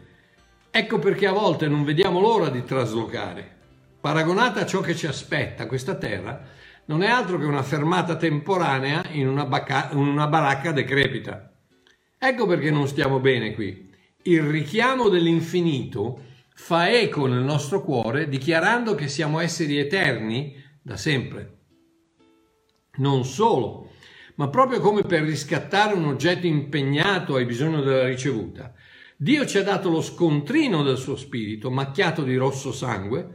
Ecco 0.70 0.98
perché 0.98 1.26
a 1.26 1.32
volte 1.32 1.68
non 1.68 1.84
vediamo 1.84 2.20
l'ora 2.20 2.48
di 2.48 2.64
traslocare. 2.64 3.58
Paragonata 4.00 4.60
a 4.60 4.66
ciò 4.66 4.80
che 4.80 4.94
ci 4.96 5.06
aspetta, 5.06 5.66
questa 5.66 5.94
terra 5.94 6.58
non 6.86 7.02
è 7.02 7.08
altro 7.08 7.38
che 7.38 7.44
una 7.44 7.62
fermata 7.62 8.16
temporanea 8.16 9.04
in 9.10 9.28
una, 9.28 9.44
bacca- 9.44 9.90
in 9.92 9.98
una 9.98 10.26
baracca 10.26 10.72
decrepita. 10.72 11.52
Ecco 12.18 12.46
perché 12.46 12.70
non 12.70 12.88
stiamo 12.88 13.20
bene 13.20 13.54
qui. 13.54 13.88
Il 14.22 14.42
richiamo 14.42 15.08
dell'infinito 15.08 16.24
fa 16.54 16.90
eco 16.90 17.26
nel 17.26 17.42
nostro 17.42 17.82
cuore 17.82 18.28
dichiarando 18.28 18.94
che 18.94 19.08
siamo 19.08 19.38
esseri 19.38 19.78
eterni 19.78 20.54
da 20.82 20.96
sempre. 20.96 21.58
Non 22.96 23.24
solo, 23.24 23.92
ma 24.40 24.48
proprio 24.48 24.80
come 24.80 25.02
per 25.02 25.22
riscattare 25.22 25.92
un 25.92 26.06
oggetto 26.06 26.46
impegnato 26.46 27.34
ai 27.34 27.44
bisogni 27.44 27.82
della 27.82 28.06
ricevuta, 28.06 28.72
Dio 29.14 29.44
ci 29.44 29.58
ha 29.58 29.62
dato 29.62 29.90
lo 29.90 30.00
scontrino 30.00 30.82
del 30.82 30.96
suo 30.96 31.14
spirito, 31.14 31.70
macchiato 31.70 32.22
di 32.22 32.36
rosso 32.36 32.72
sangue, 32.72 33.28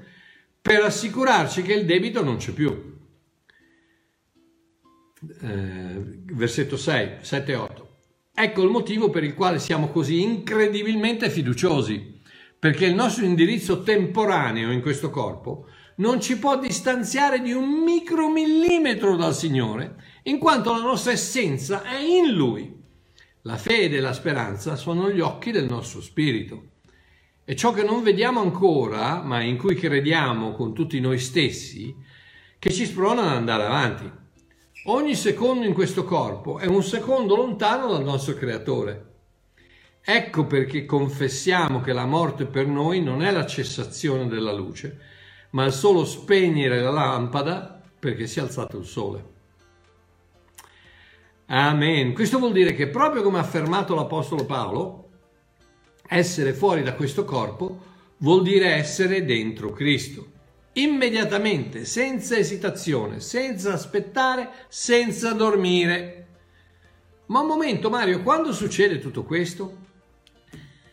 per 0.59 0.81
assicurarci 0.81 1.61
che 1.61 1.73
il 1.73 1.85
debito 1.85 2.23
non 2.23 2.37
c'è 2.37 2.53
più. 2.53 2.97
Eh, 5.41 6.23
versetto 6.33 6.75
6, 6.75 7.17
7 7.21 7.51
e 7.51 7.55
8. 7.55 7.97
Ecco 8.33 8.63
il 8.63 8.71
motivo 8.71 9.11
per 9.11 9.23
il 9.23 9.35
quale 9.35 9.59
siamo 9.59 9.89
così 9.89 10.23
incredibilmente 10.23 11.29
fiduciosi, 11.29 12.19
perché 12.57 12.87
il 12.87 12.95
nostro 12.95 13.25
indirizzo 13.25 13.83
temporaneo 13.83 14.71
in 14.71 14.81
questo 14.81 15.11
corpo 15.11 15.67
non 15.97 16.19
ci 16.19 16.39
può 16.39 16.57
distanziare 16.59 17.41
di 17.41 17.51
un 17.51 17.83
micromillimetro 17.83 19.15
dal 19.15 19.35
Signore, 19.35 19.95
in 20.27 20.39
quanto 20.39 20.71
la 20.71 20.81
nostra 20.81 21.11
essenza 21.11 21.83
è 21.83 21.99
in 21.99 22.33
Lui. 22.33 22.73
La 23.41 23.57
fede 23.57 23.97
e 23.97 23.99
la 23.99 24.13
speranza 24.13 24.75
sono 24.75 25.11
gli 25.11 25.19
occhi 25.19 25.51
del 25.51 25.65
nostro 25.65 26.01
spirito. 26.01 26.69
E 27.43 27.55
ciò 27.55 27.71
che 27.71 27.83
non 27.83 28.01
vediamo 28.01 28.39
ancora, 28.39 29.21
ma 29.21 29.41
in 29.41 29.57
cui 29.57 29.75
crediamo 29.75 30.53
con 30.53 30.73
tutti 30.73 30.99
noi 30.99 31.19
stessi, 31.19 31.95
che 32.57 32.71
ci 32.71 32.85
sprona 32.85 33.21
ad 33.21 33.35
andare 33.35 33.65
avanti. 33.65 34.11
Ogni 34.85 35.13
secondo 35.13 35.67
in 35.67 35.73
questo 35.73 36.05
corpo 36.05 36.57
è 36.57 36.65
un 36.65 36.81
secondo 36.81 37.35
lontano 37.35 37.91
dal 37.91 38.03
nostro 38.03 38.33
Creatore. 38.33 39.13
Ecco 40.01 40.47
perché 40.47 40.85
confessiamo 40.85 41.81
che 41.81 41.93
la 41.93 42.05
morte 42.07 42.45
per 42.45 42.65
noi 42.65 42.99
non 42.99 43.21
è 43.21 43.29
la 43.29 43.45
cessazione 43.45 44.27
della 44.27 44.53
luce, 44.53 44.99
ma 45.51 45.65
il 45.65 45.71
solo 45.71 46.03
spegnere 46.03 46.81
la 46.81 46.89
lampada 46.89 47.83
perché 47.99 48.25
si 48.25 48.39
è 48.39 48.41
alzato 48.41 48.79
il 48.79 48.85
sole. 48.85 49.33
Amen. 51.47 52.13
Questo 52.13 52.39
vuol 52.39 52.53
dire 52.53 52.73
che 52.73 52.87
proprio 52.87 53.21
come 53.21 53.37
ha 53.37 53.41
affermato 53.41 53.93
l'Apostolo 53.93 54.45
Paolo, 54.45 55.09
essere 56.07 56.53
fuori 56.53 56.81
da 56.81 56.95
questo 56.95 57.23
corpo 57.23 57.93
vuol 58.17 58.41
dire 58.41 58.73
essere 58.73 59.23
dentro 59.25 59.71
Cristo. 59.71 60.31
Immediatamente, 60.73 61.85
senza 61.85 62.35
esitazione, 62.35 63.19
senza 63.19 63.73
aspettare, 63.73 64.49
senza 64.69 65.33
dormire. 65.33 66.27
Ma 67.27 67.41
un 67.41 67.47
momento, 67.47 67.91
Mario, 67.91 68.23
quando 68.23 68.51
succede 68.51 68.99
tutto 68.99 69.23
questo? 69.23 69.83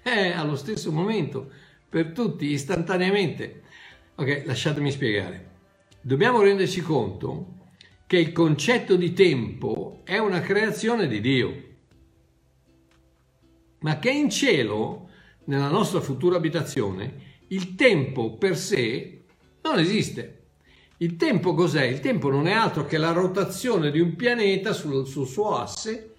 È 0.03 0.33
allo 0.33 0.57
stesso 0.57 0.93
momento, 0.93 1.51
per 1.89 2.13
tutti, 2.13 2.47
istantaneamente. 2.51 3.63
Ok, 4.17 4.43
lasciatemi 4.45 4.91
spiegare. 4.91 5.51
Dobbiamo 6.03 6.43
renderci 6.43 6.83
conto 6.83 7.61
che 8.07 8.19
il 8.19 8.33
concetto 8.33 8.97
di 8.97 9.15
tempo 9.15 9.82
è 10.05 10.19
una 10.19 10.41
creazione 10.41 11.07
di 11.07 11.21
Dio, 11.21 11.63
ma 13.81 13.99
che 13.99 14.11
in 14.11 14.31
cielo, 14.31 15.09
nella 15.45 15.69
nostra 15.69 16.01
futura 16.01 16.37
abitazione, 16.37 17.31
il 17.49 17.75
tempo 17.75 18.37
per 18.37 18.57
sé 18.57 19.25
non 19.63 19.79
esiste. 19.79 20.39
Il 20.99 21.17
tempo 21.17 21.55
cos'è? 21.55 21.85
Il 21.85 22.01
tempo 22.01 22.31
non 22.31 22.47
è 22.47 22.53
altro 22.53 22.85
che 22.85 22.97
la 22.97 23.11
rotazione 23.11 23.91
di 23.91 23.99
un 23.99 24.15
pianeta 24.15 24.73
sul, 24.73 25.07
sul 25.07 25.27
suo 25.27 25.57
asse 25.57 26.15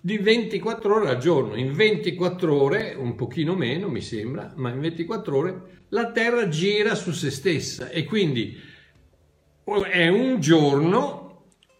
di 0.00 0.18
24 0.18 0.94
ore 0.94 1.08
al 1.08 1.18
giorno. 1.18 1.56
In 1.56 1.72
24 1.72 2.62
ore, 2.62 2.94
un 2.96 3.16
pochino 3.16 3.56
meno 3.56 3.88
mi 3.88 4.00
sembra, 4.00 4.52
ma 4.54 4.70
in 4.70 4.78
24 4.78 5.36
ore 5.36 5.60
la 5.88 6.12
Terra 6.12 6.48
gira 6.48 6.94
su 6.94 7.10
se 7.10 7.30
stessa 7.30 7.88
e 7.88 8.04
quindi 8.04 8.56
è 9.90 10.06
un 10.06 10.38
giorno, 10.38 11.25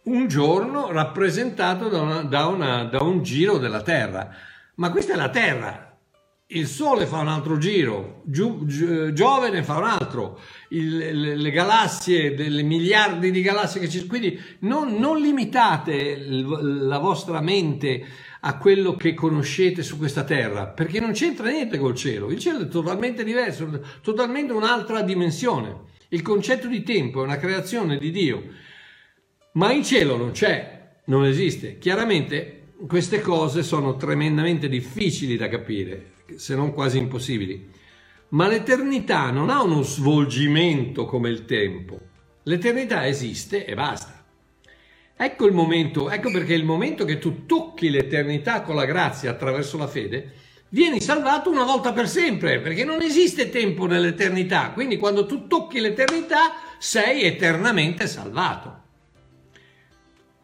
un 0.06 0.28
giorno 0.28 0.90
rappresentato 0.90 1.88
da, 1.88 2.00
una, 2.00 2.22
da, 2.22 2.46
una, 2.46 2.84
da 2.84 3.02
un 3.02 3.22
giro 3.22 3.58
della 3.58 3.82
Terra. 3.82 4.34
Ma 4.76 4.90
questa 4.90 5.14
è 5.14 5.16
la 5.16 5.30
Terra, 5.30 5.86
il 6.50 6.68
Sole 6.68 7.06
fa 7.06 7.18
un 7.18 7.28
altro 7.28 7.58
giro, 7.58 8.22
Giove 8.24 9.50
ne 9.50 9.64
fa 9.64 9.78
un 9.78 9.84
altro, 9.84 10.40
il, 10.68 10.96
le, 10.96 11.34
le, 11.34 11.50
galassie, 11.50 12.34
delle 12.34 12.62
miliardi 12.62 13.32
di 13.32 13.42
galassie 13.42 13.80
che 13.80 13.88
ci 13.88 13.98
sono, 13.98 14.10
quindi 14.10 14.40
non, 14.60 14.94
non 14.94 15.18
limitate 15.18 16.16
la 16.20 16.98
vostra 16.98 17.40
mente 17.40 18.04
a 18.42 18.58
quello 18.58 18.94
che 18.94 19.12
conoscete 19.12 19.82
su 19.82 19.98
questa 19.98 20.22
terra, 20.22 20.66
perché 20.66 21.00
non 21.00 21.12
c'entra 21.12 21.48
niente 21.48 21.78
col 21.78 21.96
cielo, 21.96 22.30
il 22.30 22.38
cielo 22.38 22.60
è 22.60 22.68
totalmente 22.68 23.24
diverso, 23.24 23.68
totalmente 24.00 24.52
un'altra 24.52 25.02
dimensione. 25.02 25.94
Il 26.10 26.22
concetto 26.22 26.68
di 26.68 26.84
tempo 26.84 27.22
è 27.22 27.24
una 27.24 27.38
creazione 27.38 27.98
di 27.98 28.12
Dio, 28.12 28.44
ma 29.56 29.72
in 29.72 29.84
cielo 29.84 30.16
non 30.16 30.30
c'è, 30.30 30.98
non 31.06 31.24
esiste. 31.24 31.78
Chiaramente 31.78 32.72
queste 32.86 33.20
cose 33.20 33.62
sono 33.62 33.96
tremendamente 33.96 34.68
difficili 34.68 35.36
da 35.36 35.48
capire, 35.48 36.12
se 36.36 36.54
non 36.54 36.72
quasi 36.72 36.98
impossibili. 36.98 37.70
Ma 38.28 38.48
l'eternità 38.48 39.30
non 39.30 39.50
ha 39.50 39.62
uno 39.62 39.82
svolgimento 39.82 41.06
come 41.06 41.30
il 41.30 41.44
tempo. 41.44 41.98
L'eternità 42.44 43.06
esiste 43.06 43.64
e 43.64 43.74
basta. 43.74 44.24
Ecco 45.16 45.46
il 45.46 45.54
momento, 45.54 46.10
ecco 46.10 46.30
perché 46.30 46.52
il 46.52 46.64
momento 46.64 47.06
che 47.06 47.18
tu 47.18 47.46
tocchi 47.46 47.88
l'eternità 47.88 48.60
con 48.60 48.74
la 48.74 48.84
grazia 48.84 49.30
attraverso 49.30 49.78
la 49.78 49.86
fede, 49.86 50.34
vieni 50.68 51.00
salvato 51.00 51.48
una 51.48 51.64
volta 51.64 51.94
per 51.94 52.08
sempre, 52.08 52.60
perché 52.60 52.84
non 52.84 53.00
esiste 53.00 53.48
tempo 53.48 53.86
nell'eternità. 53.86 54.72
Quindi 54.72 54.98
quando 54.98 55.24
tu 55.24 55.46
tocchi 55.46 55.80
l'eternità 55.80 56.56
sei 56.78 57.22
eternamente 57.22 58.06
salvato. 58.06 58.84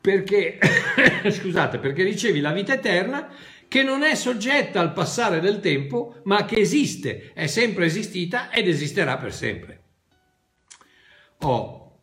Perché, 0.02 0.58
scusate, 1.30 1.78
perché 1.78 2.02
ricevi 2.02 2.40
la 2.40 2.50
vita 2.50 2.74
eterna 2.74 3.32
che 3.68 3.84
non 3.84 4.02
è 4.02 4.16
soggetta 4.16 4.80
al 4.80 4.92
passare 4.92 5.38
del 5.38 5.60
tempo, 5.60 6.16
ma 6.24 6.44
che 6.44 6.56
esiste, 6.56 7.30
è 7.32 7.46
sempre 7.46 7.86
esistita 7.86 8.50
ed 8.50 8.66
esisterà 8.66 9.16
per 9.16 9.32
sempre. 9.32 9.82
Oh, 11.38 12.00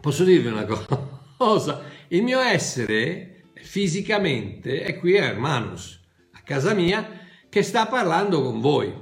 posso 0.00 0.22
dirvi 0.22 0.46
una 0.46 0.64
cosa? 1.36 1.82
Il 2.08 2.22
mio 2.22 2.38
essere 2.38 3.46
fisicamente 3.54 4.82
è 4.82 4.96
qui 4.96 5.18
a 5.18 5.24
Hermanus, 5.24 6.00
a 6.34 6.40
casa 6.42 6.72
mia, 6.72 7.26
che 7.48 7.62
sta 7.62 7.86
parlando 7.86 8.42
con 8.42 8.60
voi. 8.60 8.94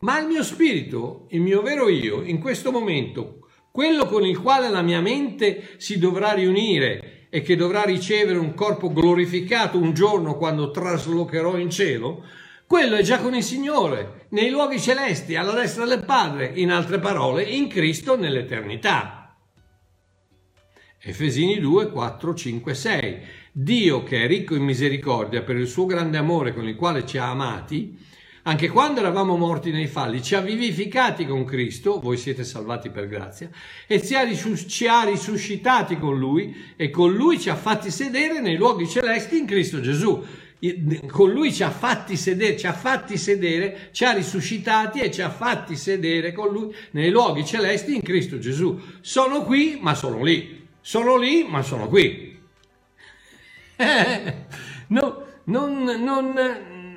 Ma 0.00 0.20
il 0.20 0.26
mio 0.26 0.42
spirito, 0.42 1.28
il 1.30 1.40
mio 1.40 1.62
vero 1.62 1.88
io, 1.88 2.22
in 2.22 2.40
questo 2.40 2.70
momento, 2.70 3.48
quello 3.72 4.04
con 4.04 4.26
il 4.26 4.38
quale 4.38 4.68
la 4.68 4.82
mia 4.82 5.00
mente 5.00 5.70
si 5.78 5.98
dovrà 5.98 6.32
riunire 6.32 7.17
e 7.30 7.42
che 7.42 7.56
dovrà 7.56 7.84
ricevere 7.84 8.38
un 8.38 8.54
corpo 8.54 8.92
glorificato 8.92 9.78
un 9.78 9.92
giorno 9.92 10.36
quando 10.36 10.70
traslocherò 10.70 11.56
in 11.56 11.70
cielo, 11.70 12.24
quello 12.66 12.96
è 12.96 13.02
già 13.02 13.18
con 13.18 13.34
il 13.34 13.42
Signore, 13.42 14.26
nei 14.30 14.50
luoghi 14.50 14.78
celesti, 14.78 15.36
alla 15.36 15.52
destra 15.52 15.86
del 15.86 16.04
Padre, 16.04 16.52
in 16.54 16.70
altre 16.70 16.98
parole, 16.98 17.42
in 17.42 17.68
Cristo 17.68 18.16
nell'eternità. 18.16 19.34
Efesini 21.00 21.60
2, 21.60 21.90
4, 21.90 22.34
5, 22.34 22.74
6. 22.74 23.18
Dio 23.52 24.02
che 24.02 24.24
è 24.24 24.26
ricco 24.26 24.54
in 24.54 24.64
misericordia 24.64 25.42
per 25.42 25.56
il 25.56 25.66
suo 25.66 25.86
grande 25.86 26.18
amore 26.18 26.52
con 26.52 26.68
il 26.68 26.76
quale 26.76 27.06
ci 27.06 27.16
ha 27.18 27.30
amati, 27.30 27.98
anche 28.48 28.70
quando 28.70 29.00
eravamo 29.00 29.36
morti 29.36 29.70
nei 29.70 29.86
falli, 29.86 30.22
ci 30.22 30.34
ha 30.34 30.40
vivificati 30.40 31.26
con 31.26 31.44
Cristo, 31.44 32.00
voi 32.00 32.16
siete 32.16 32.44
salvati 32.44 32.88
per 32.88 33.06
grazia, 33.06 33.50
e 33.86 34.02
ci 34.02 34.14
ha, 34.14 34.26
ci 34.66 34.86
ha 34.86 35.04
risuscitati 35.04 35.98
con 35.98 36.18
Lui 36.18 36.72
e 36.74 36.88
con 36.88 37.12
Lui 37.12 37.38
ci 37.38 37.50
ha 37.50 37.56
fatti 37.56 37.90
sedere 37.90 38.40
nei 38.40 38.56
luoghi 38.56 38.88
celesti 38.88 39.36
in 39.36 39.44
Cristo 39.44 39.80
Gesù. 39.80 40.24
Con 41.08 41.30
Lui 41.30 41.52
ci 41.52 41.62
ha 41.62 41.70
fatti 41.70 42.16
sedere, 42.16 42.56
ci 42.56 42.66
ha 42.66 42.72
fatti 42.72 43.18
sedere, 43.18 43.90
ci 43.92 44.04
ha 44.04 44.12
risuscitati 44.12 45.00
e 45.00 45.10
ci 45.10 45.20
ha 45.20 45.28
fatti 45.28 45.76
sedere 45.76 46.32
con 46.32 46.50
Lui 46.50 46.74
nei 46.92 47.10
luoghi 47.10 47.44
celesti 47.44 47.94
in 47.94 48.02
Cristo 48.02 48.38
Gesù. 48.38 48.80
Sono 49.02 49.42
qui, 49.42 49.78
ma 49.78 49.94
sono 49.94 50.22
lì. 50.22 50.66
Sono 50.80 51.18
lì, 51.18 51.46
ma 51.46 51.60
sono 51.60 51.86
qui. 51.86 52.40
no, 54.88 55.26
non, 55.44 55.82
non, 55.84 56.34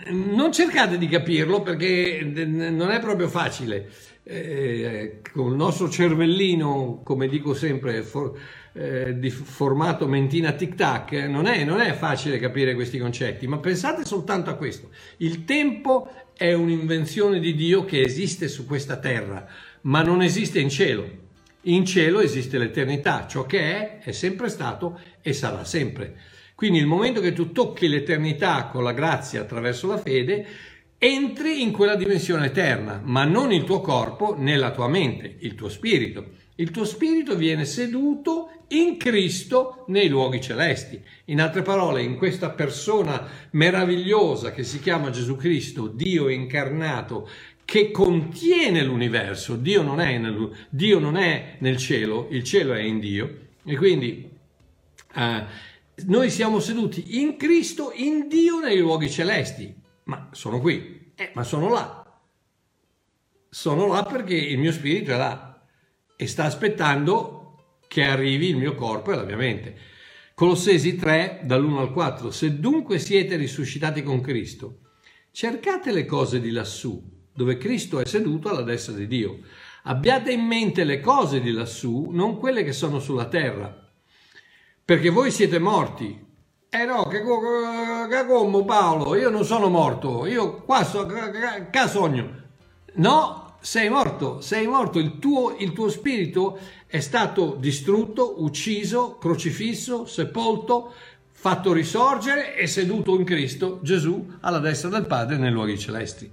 non, 0.10 0.52
cercate 0.52 0.98
di 0.98 1.08
capirlo 1.08 1.62
perché 1.62 2.22
non 2.24 2.90
è 2.90 3.00
proprio 3.00 3.28
facile. 3.28 3.90
Eh, 4.24 5.22
con 5.34 5.50
il 5.50 5.56
nostro 5.56 5.90
cervellino, 5.90 7.02
come 7.04 7.28
dico 7.28 7.54
sempre, 7.54 8.04
for, 8.04 8.38
eh, 8.74 9.18
di 9.18 9.30
formato 9.30 10.08
mentina 10.08 10.54
tic-tac, 10.54 11.12
non 11.28 11.46
è, 11.48 11.64
non 11.64 11.82
è 11.82 11.94
facile 11.94 12.38
capire 12.38 12.74
questi 12.74 13.00
concetti, 13.00 13.48
ma 13.48 13.58
pensate 13.58 14.06
soltanto 14.06 14.50
a 14.50 14.56
questo. 14.56 14.90
Il 15.18 15.44
tempo 15.44 16.10
è 16.36 16.54
un'invenzione 16.54 17.40
di 17.40 17.54
Dio 17.56 17.84
che 17.84 18.02
esiste 18.02 18.48
su 18.48 18.66
questa 18.66 18.98
terra, 18.98 19.46
ma 19.82 20.02
non 20.02 20.22
esiste 20.22 20.60
in 20.60 20.70
cielo. 20.70 21.30
In 21.66 21.86
cielo 21.86 22.22
esiste 22.22 22.58
l'eternità, 22.58 23.28
ciò 23.28 23.46
che 23.46 23.60
è, 23.60 24.00
è 24.00 24.12
sempre 24.12 24.50
stato 24.50 25.00
e 25.22 25.34
sarà 25.34 25.64
sempre. 25.64 26.16
Quindi 26.62 26.78
il 26.78 26.86
momento 26.86 27.22
che 27.22 27.34
tu 27.34 27.52
tocchi 27.52 27.88
l'eternità 27.88 28.68
con 28.68 28.84
la 28.84 28.92
grazia 28.92 29.42
attraverso 29.42 29.88
la 29.88 29.98
fede, 29.98 30.46
entri 31.00 31.64
in 31.64 31.72
quella 31.72 31.96
dimensione 31.96 32.46
eterna, 32.46 33.02
ma 33.04 33.24
non 33.24 33.52
il 33.52 33.64
tuo 33.64 33.82
corpo 33.82 34.36
né 34.38 34.56
la 34.58 34.70
tua 34.70 34.88
mente, 34.88 35.38
il 35.40 35.56
tuo 35.56 35.70
spirito. 35.70 36.34
Il 36.58 36.70
tuo 36.70 36.86
spirito 36.86 37.36
viene 37.36 37.66
seduto 37.66 38.66
in 38.68 38.98
Cristo 38.98 39.86
nei 39.88 40.08
luoghi 40.08 40.40
celesti. 40.40 41.02
In 41.26 41.42
altre 41.42 41.64
parole, 41.64 42.04
in 42.04 42.16
questa 42.16 42.52
persona 42.52 43.28
meravigliosa 43.54 44.52
che 44.52 44.64
si 44.64 44.80
chiama 44.80 45.10
Gesù 45.10 45.36
Cristo, 45.38 45.88
Dio 45.88 46.30
incarnato, 46.30 47.28
che 47.66 47.90
contiene 47.90 48.84
l'universo. 48.84 49.56
Dio 49.56 49.82
non 49.82 50.00
è 50.00 50.16
nel, 50.20 50.68
Dio 50.70 51.00
non 51.00 51.18
è 51.18 51.56
nel 51.58 51.78
cielo, 51.78 52.28
il 52.30 52.44
cielo 52.44 52.74
è 52.74 52.82
in 52.82 53.00
Dio. 53.00 53.38
E 53.66 53.76
quindi 53.76 54.30
eh, 55.16 55.70
noi 56.06 56.30
siamo 56.30 56.60
seduti 56.60 57.20
in 57.22 57.38
Cristo, 57.38 57.92
in 57.94 58.28
Dio, 58.28 58.60
nei 58.60 58.80
luoghi 58.80 59.10
celesti. 59.10 59.74
Ma 60.06 60.30
sono 60.32 60.60
qui, 60.60 61.14
eh, 61.16 61.32
ma 61.34 61.44
sono 61.44 61.70
là. 61.70 62.00
Sono 63.50 63.88
là 63.88 64.04
perché 64.04 64.36
il 64.36 64.58
mio 64.58 64.72
spirito 64.72 65.12
è 65.12 65.18
là 65.18 65.62
e 66.16 66.28
sta 66.28 66.46
aspettando 66.46 67.78
che 67.88 68.04
arrivi 68.04 68.48
il 68.48 68.58
mio 68.58 68.76
corpo 68.76 69.12
e 69.12 69.16
la 69.16 69.24
mia 69.24 69.36
mente. 69.36 69.76
Colossesi 70.34 70.96
3, 70.96 71.42
dall'1 71.44 71.78
al 71.78 71.92
4. 71.92 72.32
Se 72.32 72.60
dunque 72.60 72.98
siete 73.00 73.36
risuscitati 73.36 74.02
con 74.02 74.22
Cristo, 74.22 74.80
cercate 75.32 75.92
le 75.92 76.06
cose 76.06 76.40
di 76.40 76.52
lassù, 76.52 77.04
dove 77.34 77.58
Cristo 77.58 78.00
è 78.00 78.06
seduto 78.06 78.50
alla 78.50 78.64
destra 78.64 78.94
di 78.94 79.08
Dio. 79.08 79.40
Abbiate 79.84 80.32
in 80.32 80.42
mente 80.42 80.84
le 80.84 81.00
cose 81.00 81.42
di 81.42 81.52
lassù, 81.52 82.10
non 82.12 82.38
quelle 82.38 82.64
che 82.64 82.74
sono 82.74 83.00
sulla 83.00 83.28
terra 83.28 83.91
perché 84.92 85.10
voi 85.10 85.32
siete 85.32 85.58
morti. 85.58 86.22
Eh 86.70 86.84
no, 86.84 87.04
che, 87.04 87.20
che 87.22 88.26
come 88.26 88.66
Paolo, 88.66 89.16
io 89.16 89.30
non 89.30 89.46
sono 89.46 89.70
morto, 89.70 90.26
io 90.26 90.64
qua 90.64 90.84
so, 90.84 91.06
che 91.06 91.88
sogno. 91.88 92.42
No, 92.96 93.56
sei 93.62 93.88
morto, 93.88 94.42
sei 94.42 94.68
morto, 94.68 95.00
il 95.00 95.18
tuo, 95.18 95.56
il 95.58 95.72
tuo 95.72 95.88
spirito 95.88 96.60
è 96.88 97.00
stato 97.00 97.56
distrutto, 97.58 98.44
ucciso, 98.44 99.16
crocifisso, 99.18 100.06
sepolto, 100.06 100.92
fatto 101.32 101.72
risorgere 101.72 102.58
e 102.58 102.68
seduto 102.68 103.16
in 103.16 103.24
Cristo 103.24 103.80
Gesù 103.82 104.40
alla 104.42 104.60
destra 104.60 104.90
del 104.90 105.06
Padre 105.06 105.38
nei 105.38 105.52
luoghi 105.52 105.80
celesti. 105.80 106.30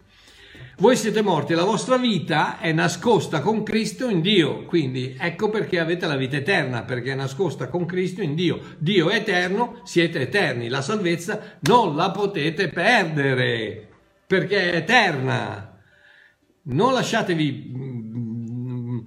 Voi 0.80 0.94
siete 0.94 1.22
morti, 1.22 1.54
la 1.54 1.64
vostra 1.64 1.96
vita 1.96 2.60
è 2.60 2.70
nascosta 2.70 3.40
con 3.40 3.64
Cristo 3.64 4.08
in 4.08 4.20
Dio, 4.20 4.64
quindi 4.64 5.16
ecco 5.18 5.50
perché 5.50 5.80
avete 5.80 6.06
la 6.06 6.14
vita 6.14 6.36
eterna, 6.36 6.84
perché 6.84 7.10
è 7.10 7.16
nascosta 7.16 7.66
con 7.66 7.84
Cristo 7.84 8.22
in 8.22 8.36
Dio. 8.36 8.60
Dio 8.78 9.10
è 9.10 9.16
eterno, 9.16 9.80
siete 9.82 10.20
eterni, 10.20 10.68
la 10.68 10.80
salvezza 10.80 11.58
non 11.62 11.96
la 11.96 12.12
potete 12.12 12.68
perdere, 12.68 13.88
perché 14.24 14.70
è 14.70 14.76
eterna. 14.76 15.80
Non 16.62 16.92
lasciatevi, 16.92 17.72
mm, 17.76 18.98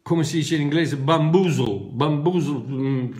come 0.00 0.24
si 0.24 0.36
dice 0.36 0.54
in 0.54 0.62
inglese, 0.62 0.96
bamboozle, 0.96 1.88
bamboozle, 1.90 2.62
mm, 2.66 3.12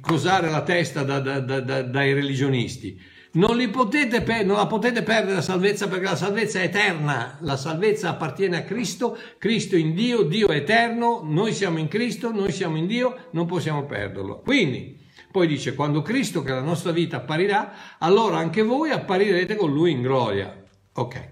cosare 0.00 0.50
la 0.50 0.62
testa 0.62 1.04
da, 1.04 1.20
da, 1.20 1.38
da, 1.38 1.82
dai 1.82 2.12
religionisti 2.12 3.12
non, 3.34 3.70
potete, 3.70 4.44
non, 4.44 4.56
la 4.56 4.66
potete 4.66 5.02
perdere 5.02 5.36
la 5.36 5.42
salvezza 5.42 5.88
perché 5.88 6.04
la 6.04 6.16
salvezza 6.16 6.60
è 6.60 6.64
eterna, 6.64 7.36
la 7.40 7.56
salvezza 7.56 8.10
appartiene 8.10 8.58
a 8.58 8.62
Cristo, 8.62 9.18
Cristo 9.38 9.76
in 9.76 9.94
Dio, 9.94 10.22
Dio 10.22 10.48
è 10.48 10.56
eterno, 10.56 11.20
noi 11.24 11.52
siamo 11.52 11.78
in 11.78 11.88
Cristo, 11.88 12.30
noi 12.30 12.52
siamo 12.52 12.76
in 12.76 12.86
Dio, 12.86 13.28
non 13.30 13.46
possiamo 13.46 13.84
perderlo. 13.86 14.40
Quindi, 14.40 15.00
poi 15.32 15.48
dice, 15.48 15.74
quando 15.74 16.02
Cristo 16.02 16.42
che 16.42 16.52
è 16.52 16.54
la 16.54 16.60
nostra 16.60 16.92
vita 16.92 17.16
apparirà, 17.16 17.96
allora 17.98 18.36
anche 18.36 18.62
voi 18.62 18.90
apparirete 18.90 19.56
con 19.56 19.72
Lui 19.72 19.90
in 19.90 20.02
gloria. 20.02 20.62
Ok, 20.92 21.28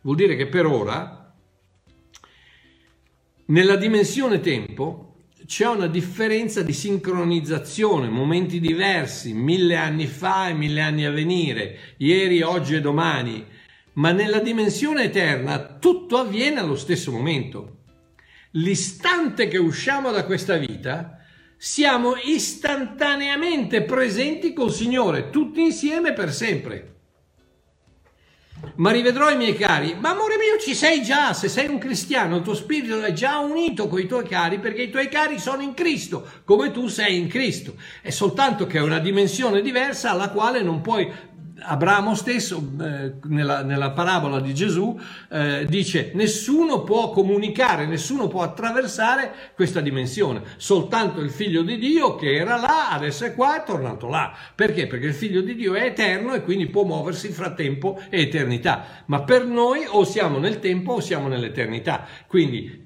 vuol 0.00 0.16
dire 0.16 0.34
che 0.34 0.48
per 0.48 0.66
ora, 0.66 1.32
nella 3.46 3.76
dimensione 3.76 4.40
tempo, 4.40 5.13
c'è 5.46 5.66
una 5.66 5.86
differenza 5.86 6.62
di 6.62 6.72
sincronizzazione, 6.72 8.08
momenti 8.08 8.60
diversi, 8.60 9.34
mille 9.34 9.76
anni 9.76 10.06
fa 10.06 10.48
e 10.48 10.54
mille 10.54 10.80
anni 10.80 11.04
a 11.04 11.10
venire, 11.10 11.94
ieri, 11.98 12.42
oggi 12.42 12.74
e 12.74 12.80
domani, 12.80 13.44
ma 13.94 14.12
nella 14.12 14.40
dimensione 14.40 15.04
eterna 15.04 15.76
tutto 15.78 16.18
avviene 16.18 16.60
allo 16.60 16.76
stesso 16.76 17.12
momento. 17.12 17.82
L'istante 18.52 19.48
che 19.48 19.58
usciamo 19.58 20.10
da 20.10 20.24
questa 20.24 20.56
vita, 20.56 21.18
siamo 21.56 22.14
istantaneamente 22.16 23.82
presenti 23.82 24.52
col 24.52 24.72
Signore, 24.72 25.30
tutti 25.30 25.60
insieme 25.60 26.12
per 26.12 26.32
sempre. 26.32 26.93
Ma 28.76 28.90
rivedrò 28.90 29.30
i 29.30 29.36
miei 29.36 29.54
cari. 29.54 29.96
Ma 29.98 30.10
amore 30.10 30.36
mio, 30.36 30.58
ci 30.60 30.74
sei 30.74 31.02
già, 31.02 31.32
se 31.32 31.48
sei 31.48 31.68
un 31.68 31.78
cristiano, 31.78 32.36
il 32.36 32.42
tuo 32.42 32.54
spirito 32.54 33.00
è 33.02 33.12
già 33.12 33.38
unito 33.38 33.88
con 33.88 34.00
i 34.00 34.06
tuoi 34.06 34.24
cari 34.24 34.58
perché 34.58 34.82
i 34.82 34.90
tuoi 34.90 35.08
cari 35.08 35.38
sono 35.38 35.62
in 35.62 35.74
Cristo, 35.74 36.26
come 36.44 36.70
tu 36.70 36.88
sei 36.88 37.18
in 37.18 37.28
Cristo. 37.28 37.74
È 38.00 38.10
soltanto 38.10 38.66
che 38.66 38.78
è 38.78 38.82
una 38.82 38.98
dimensione 38.98 39.60
diversa 39.60 40.10
alla 40.10 40.30
quale 40.30 40.62
non 40.62 40.80
puoi 40.80 41.10
Abramo 41.60 42.16
stesso, 42.16 42.72
eh, 42.80 43.14
nella, 43.28 43.62
nella, 43.62 43.92
parabola 43.92 44.40
di 44.40 44.52
Gesù, 44.52 44.98
eh, 45.30 45.64
dice 45.68 46.10
nessuno 46.14 46.82
può 46.82 47.10
comunicare, 47.10 47.86
nessuno 47.86 48.26
può 48.26 48.42
attraversare 48.42 49.52
questa 49.54 49.80
dimensione, 49.80 50.42
soltanto 50.56 51.20
il 51.20 51.30
figlio 51.30 51.62
di 51.62 51.78
Dio 51.78 52.16
che 52.16 52.34
era 52.34 52.56
là, 52.56 52.90
adesso 52.90 53.24
è 53.24 53.34
qua, 53.34 53.62
è 53.62 53.64
tornato 53.64 54.08
là. 54.08 54.34
Perché? 54.54 54.88
Perché 54.88 55.06
il 55.06 55.14
figlio 55.14 55.42
di 55.42 55.54
Dio 55.54 55.74
è 55.74 55.84
eterno 55.84 56.34
e 56.34 56.42
quindi 56.42 56.66
può 56.66 56.82
muoversi 56.82 57.28
fra 57.28 57.52
tempo 57.52 58.00
e 58.10 58.22
eternità. 58.22 59.04
Ma 59.06 59.22
per 59.22 59.46
noi 59.46 59.84
o 59.88 60.02
siamo 60.02 60.38
nel 60.38 60.58
tempo 60.58 60.94
o 60.94 61.00
siamo 61.00 61.28
nell'eternità. 61.28 62.04
Quindi 62.26 62.83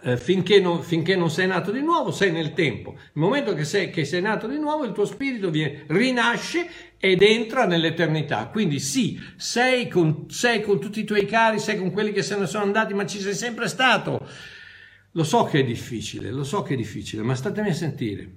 eh, 0.00 0.16
finché, 0.16 0.60
non, 0.60 0.82
finché, 0.82 1.16
non, 1.16 1.30
sei 1.30 1.46
nato 1.46 1.70
di 1.70 1.80
nuovo, 1.80 2.10
sei 2.10 2.30
nel 2.30 2.52
tempo. 2.52 2.92
Nel 2.92 3.10
momento 3.12 3.54
che 3.54 3.64
sei, 3.64 3.90
che 3.90 4.04
sei 4.04 4.20
nato 4.20 4.46
di 4.46 4.58
nuovo, 4.58 4.84
il 4.84 4.92
tuo 4.92 5.04
spirito 5.04 5.50
viene, 5.50 5.84
rinasce 5.88 6.68
ed 6.98 7.22
entra 7.22 7.66
nell'eternità. 7.66 8.46
Quindi 8.46 8.80
sì, 8.80 9.20
sei 9.36 9.88
con, 9.88 10.26
sei 10.28 10.62
con 10.62 10.80
tutti 10.80 11.00
i 11.00 11.04
tuoi 11.04 11.26
cari, 11.26 11.58
sei 11.58 11.78
con 11.78 11.90
quelli 11.90 12.12
che 12.12 12.22
se 12.22 12.36
ne 12.36 12.46
sono 12.46 12.64
andati, 12.64 12.94
ma 12.94 13.06
ci 13.06 13.20
sei 13.20 13.34
sempre 13.34 13.68
stato. 13.68 14.26
Lo 15.12 15.24
so 15.24 15.44
che 15.44 15.60
è 15.60 15.64
difficile, 15.64 16.30
lo 16.30 16.44
so 16.44 16.62
che 16.62 16.74
è 16.74 16.76
difficile, 16.76 17.22
ma 17.22 17.34
statemi 17.34 17.70
a 17.70 17.74
sentire. 17.74 18.30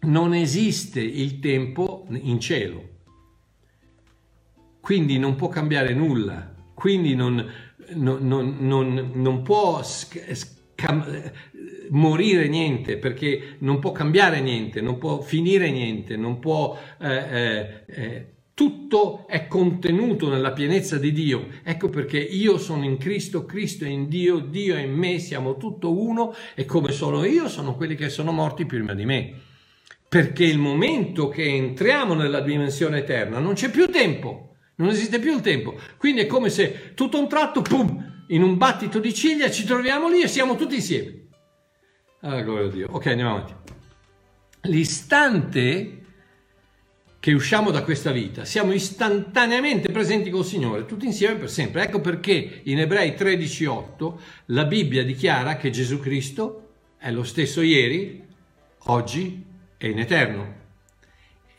Non 0.00 0.34
esiste 0.34 1.00
il 1.00 1.38
tempo 1.40 2.06
in 2.10 2.40
cielo. 2.40 2.88
Quindi 4.80 5.18
non 5.18 5.34
può 5.34 5.48
cambiare 5.48 5.94
nulla. 5.94 6.54
Quindi 6.74 7.14
non, 7.14 7.50
non, 7.94 8.56
non, 8.60 9.10
non 9.14 9.42
può 9.42 9.82
scam- 9.82 11.32
morire 11.90 12.48
niente 12.48 12.96
perché 12.96 13.56
non 13.58 13.78
può 13.78 13.92
cambiare 13.92 14.40
niente, 14.40 14.80
non 14.80 14.98
può 14.98 15.20
finire 15.20 15.70
niente, 15.70 16.16
non 16.16 16.38
può... 16.38 16.78
Eh, 17.00 17.08
eh, 17.08 17.84
eh, 17.86 18.28
tutto 18.54 19.26
è 19.26 19.48
contenuto 19.48 20.28
nella 20.28 20.52
pienezza 20.52 20.96
di 20.96 21.10
Dio. 21.10 21.48
Ecco 21.64 21.88
perché 21.88 22.18
io 22.18 22.56
sono 22.56 22.84
in 22.84 22.98
Cristo, 22.98 23.44
Cristo 23.44 23.84
è 23.84 23.88
in 23.88 24.08
Dio, 24.08 24.38
Dio 24.38 24.76
è 24.76 24.80
in 24.80 24.92
me, 24.92 25.18
siamo 25.18 25.56
tutto 25.56 25.92
uno 25.92 26.32
e 26.54 26.64
come 26.64 26.92
sono 26.92 27.24
io 27.24 27.48
sono 27.48 27.74
quelli 27.74 27.96
che 27.96 28.08
sono 28.08 28.30
morti 28.30 28.64
prima 28.64 28.94
di 28.94 29.04
me. 29.04 29.32
Perché 30.08 30.44
il 30.44 30.58
momento 30.58 31.28
che 31.28 31.42
entriamo 31.42 32.14
nella 32.14 32.40
dimensione 32.40 32.98
eterna 32.98 33.40
non 33.40 33.54
c'è 33.54 33.70
più 33.70 33.88
tempo, 33.90 34.53
non 34.76 34.88
esiste 34.88 35.18
più 35.18 35.34
il 35.34 35.40
tempo. 35.40 35.78
Quindi 35.96 36.22
è 36.22 36.26
come 36.26 36.50
se 36.50 36.92
tutto 36.94 37.18
un 37.18 37.28
tratto, 37.28 37.62
pum, 37.62 38.24
in 38.28 38.42
un 38.42 38.56
battito 38.56 38.98
di 38.98 39.12
ciglia 39.12 39.50
ci 39.50 39.64
troviamo 39.64 40.08
lì 40.08 40.22
e 40.22 40.28
siamo 40.28 40.56
tutti 40.56 40.76
insieme. 40.76 41.22
Ah, 42.20 42.40
gloria 42.40 42.66
a 42.66 42.70
Dio. 42.70 42.88
Ok, 42.90 43.06
andiamo 43.06 43.36
avanti. 43.36 43.54
L'istante 44.62 45.98
che 47.20 47.32
usciamo 47.32 47.70
da 47.70 47.82
questa 47.82 48.12
vita, 48.12 48.44
siamo 48.44 48.72
istantaneamente 48.72 49.90
presenti 49.90 50.28
col 50.28 50.44
Signore, 50.44 50.84
tutti 50.84 51.06
insieme 51.06 51.36
per 51.36 51.50
sempre. 51.50 51.82
Ecco 51.82 52.00
perché 52.00 52.60
in 52.64 52.80
Ebrei 52.80 53.14
13:8 53.14 54.20
la 54.46 54.64
Bibbia 54.64 55.02
dichiara 55.04 55.56
che 55.56 55.70
Gesù 55.70 56.00
Cristo 56.00 56.72
è 56.98 57.10
lo 57.10 57.24
stesso 57.24 57.62
ieri, 57.62 58.22
oggi 58.84 59.42
e 59.78 59.88
in 59.88 59.98
eterno. 59.98 60.63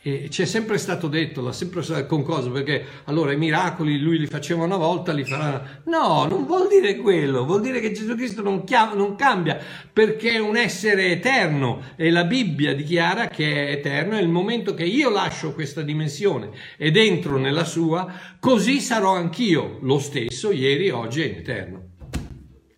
E 0.06 0.30
ci 0.30 0.42
è 0.42 0.44
sempre 0.44 0.78
stato 0.78 1.08
detto, 1.08 1.42
l'ha 1.42 1.50
sempre 1.50 2.06
con 2.06 2.22
cosa, 2.22 2.48
perché 2.48 2.84
allora 3.06 3.32
i 3.32 3.36
miracoli 3.36 3.98
lui 3.98 4.20
li 4.20 4.28
faceva 4.28 4.62
una 4.62 4.76
volta, 4.76 5.10
li 5.10 5.24
farà. 5.24 5.82
No, 5.86 6.26
non 6.26 6.46
vuol 6.46 6.68
dire 6.68 6.94
quello, 6.94 7.44
vuol 7.44 7.60
dire 7.60 7.80
che 7.80 7.90
Gesù 7.90 8.14
Cristo 8.14 8.40
non, 8.40 8.62
chiama, 8.62 8.94
non 8.94 9.16
cambia, 9.16 9.58
perché 9.92 10.34
è 10.34 10.38
un 10.38 10.56
essere 10.56 11.10
eterno 11.10 11.82
e 11.96 12.12
la 12.12 12.22
Bibbia 12.22 12.72
dichiara 12.72 13.26
che 13.26 13.66
è 13.66 13.72
eterno 13.72 14.16
e 14.16 14.20
il 14.20 14.28
momento 14.28 14.74
che 14.74 14.84
io 14.84 15.10
lascio 15.10 15.52
questa 15.54 15.82
dimensione 15.82 16.50
ed 16.76 16.96
entro 16.96 17.36
nella 17.36 17.64
sua, 17.64 18.06
così 18.38 18.78
sarò 18.78 19.16
anch'io 19.16 19.78
lo 19.80 19.98
stesso 19.98 20.52
ieri, 20.52 20.88
oggi 20.88 21.22
e 21.22 21.26
in 21.26 21.34
eterno. 21.34 21.88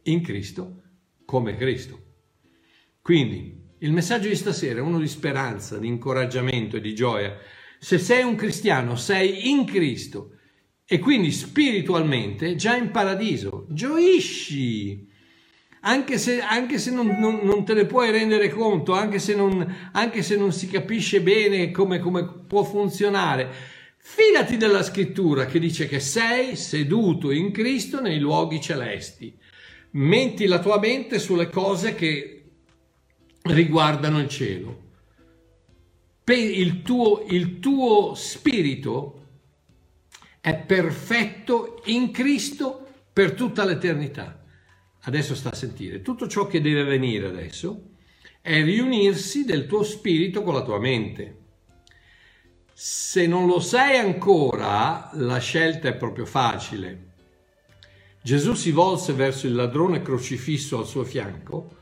In 0.05 0.23
Cristo, 0.23 0.81
come 1.27 1.57
Cristo. 1.57 1.99
Quindi 3.03 3.58
il 3.81 3.93
messaggio 3.93 4.29
di 4.29 4.35
stasera 4.35 4.79
è 4.79 4.83
uno 4.83 4.99
di 4.99 5.09
speranza, 5.09 5.79
di 5.79 5.87
incoraggiamento 5.87 6.77
e 6.77 6.81
di 6.81 6.95
gioia. 6.95 7.37
Se 7.79 7.99
sei 7.99 8.25
un 8.25 8.35
cristiano, 8.35 8.97
sei 8.97 9.51
in 9.51 9.65
Cristo 9.65 10.33
e 10.85 10.99
quindi 10.99 11.31
spiritualmente 11.31 12.57
già 12.57 12.75
in 12.75 12.91
paradiso. 12.91 13.67
Gioisci! 13.69 15.07
Anche 15.83 16.19
se, 16.19 16.41
anche 16.41 16.79
se 16.79 16.91
non, 16.91 17.07
non, 17.21 17.41
non, 17.45 17.65
te 17.65 17.75
ne 17.75 17.87
puoi 17.87 18.11
rendere 18.11 18.49
conto, 18.49 18.95
anche 18.95 19.21
se 19.21 19.37
non, 19.37 19.91
anche 19.93 20.23
se 20.23 20.37
non 20.37 20.53
si 20.53 20.67
capisce 20.67 21.21
bene 21.21 21.71
come, 21.71 22.01
come 22.01 22.27
può 22.49 22.65
funzionare, 22.65 23.49
fidati 23.97 24.57
della 24.57 24.83
scrittura 24.83 25.47
che 25.47 25.61
dice 25.61 25.87
che 25.87 26.01
sei 26.01 26.57
seduto 26.57 27.31
in 27.31 27.53
Cristo 27.53 28.01
nei 28.01 28.19
luoghi 28.19 28.61
celesti. 28.61 29.37
Metti 29.93 30.47
la 30.47 30.59
tua 30.59 30.81
mente 30.81 31.21
sulle 31.21 31.49
cose 31.49 31.95
che 31.95 32.38
riguardano 33.43 34.21
il 34.21 34.29
cielo. 34.29 34.87
Il 36.27 36.83
tuo, 36.83 37.25
il 37.31 37.59
tuo 37.59 38.15
spirito 38.15 39.27
è 40.41 40.57
perfetto 40.57 41.83
in 41.87 42.11
Cristo 42.11 42.87
per 43.13 43.33
tutta 43.33 43.65
l'eternità. 43.65 44.45
Adesso 45.03 45.35
sta 45.35 45.51
a 45.51 45.55
sentire. 45.55 46.03
Tutto 46.03 46.29
ciò 46.29 46.47
che 46.47 46.61
deve 46.61 46.81
avvenire 46.81 47.27
adesso 47.27 47.93
è 48.43 48.63
riunirsi 48.63 49.45
del 49.45 49.67
tuo 49.67 49.83
spirito 49.83 50.43
con 50.43 50.55
la 50.55 50.63
tua 50.63 50.79
mente. 50.79 51.37
Se 52.73 53.27
non 53.27 53.47
lo 53.47 53.59
sai 53.59 53.97
ancora, 53.97 55.11
la 55.15 55.39
scelta 55.39 55.89
è 55.89 55.97
proprio 55.97 56.27
facile. 56.27 57.07
Gesù 58.23 58.53
si 58.53 58.71
volse 58.71 59.15
verso 59.15 59.47
il 59.47 59.55
ladrone 59.55 60.03
crocifisso 60.03 60.79
al 60.79 60.87
suo 60.87 61.05
fianco 61.05 61.78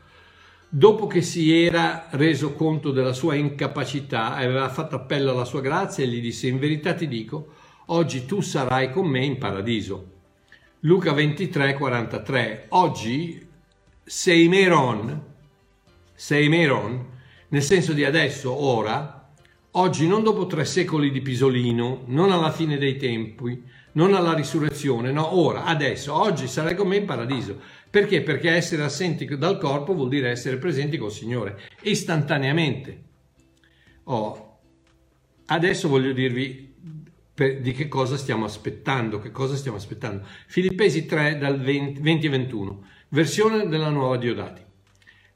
dopo 0.69 1.07
che 1.07 1.23
si 1.23 1.53
era 1.53 2.09
reso 2.11 2.55
conto 2.55 2.91
della 2.91 3.13
sua 3.13 3.35
incapacità, 3.35 4.35
aveva 4.35 4.69
fatto 4.69 4.97
appello 4.97 5.31
alla 5.31 5.45
sua 5.45 5.61
grazia 5.61 6.05
e 6.05 6.09
gli 6.09 6.21
disse, 6.21 6.49
in 6.49 6.59
verità 6.59 6.95
ti 6.95 7.09
dico, 7.09 7.55
oggi 7.87 8.27
tu 8.27 8.41
sarai 8.41 8.91
con 8.91 9.07
me 9.07 9.25
in 9.25 9.39
paradiso. 9.39 10.15
Luca 10.81 11.13
23, 11.13 11.75
43. 11.75 12.67
Oggi 12.71 13.45
sei 14.05 14.49
meron, 14.49 15.23
sei 16.15 16.49
meron, 16.49 17.15
nel 17.49 17.63
senso 17.63 17.93
di 17.93 18.05
adesso, 18.05 18.53
ora, 18.53 19.29
oggi 19.73 20.07
non 20.07 20.23
dopo 20.23 20.47
tre 20.47 20.65
secoli 20.65 21.11
di 21.11 21.21
pisolino, 21.21 22.03
non 22.07 22.31
alla 22.31 22.51
fine 22.51 22.79
dei 22.79 22.97
tempi, 22.97 23.63
non 23.93 24.15
alla 24.15 24.35
risurrezione, 24.35 25.11
no, 25.11 25.39
ora, 25.39 25.65
adesso, 25.65 26.15
oggi 26.15 26.47
sarai 26.47 26.75
con 26.75 26.89
me 26.89 26.97
in 26.97 27.07
paradiso. 27.07 27.61
Perché? 27.97 28.21
Perché 28.21 28.51
essere 28.51 28.83
assenti 28.83 29.25
dal 29.39 29.57
corpo 29.57 29.95
vuol 29.95 30.11
dire 30.11 30.29
essere 30.29 30.59
presenti 30.59 30.99
col 30.99 31.11
Signore, 31.11 31.59
istantaneamente. 31.85 33.05
Oh, 34.05 34.59
adesso 35.47 35.89
voglio 35.89 36.13
dirvi 36.13 36.75
per, 37.33 37.63
di 37.63 37.73
che 37.73 37.89
cosa 37.89 38.19
stiamo 38.19 38.45
aspettando, 38.45 39.19
che 39.19 39.31
cosa 39.31 39.57
stiamo 39.57 39.79
aspettando. 39.79 40.27
Filippesi 40.47 41.07
3 41.07 41.39
dal 41.39 41.59
20, 41.59 42.03
20 42.03 42.29
21, 42.29 42.87
versione 43.09 43.67
della 43.67 43.89
nuova 43.89 44.19
Diodati. 44.19 44.61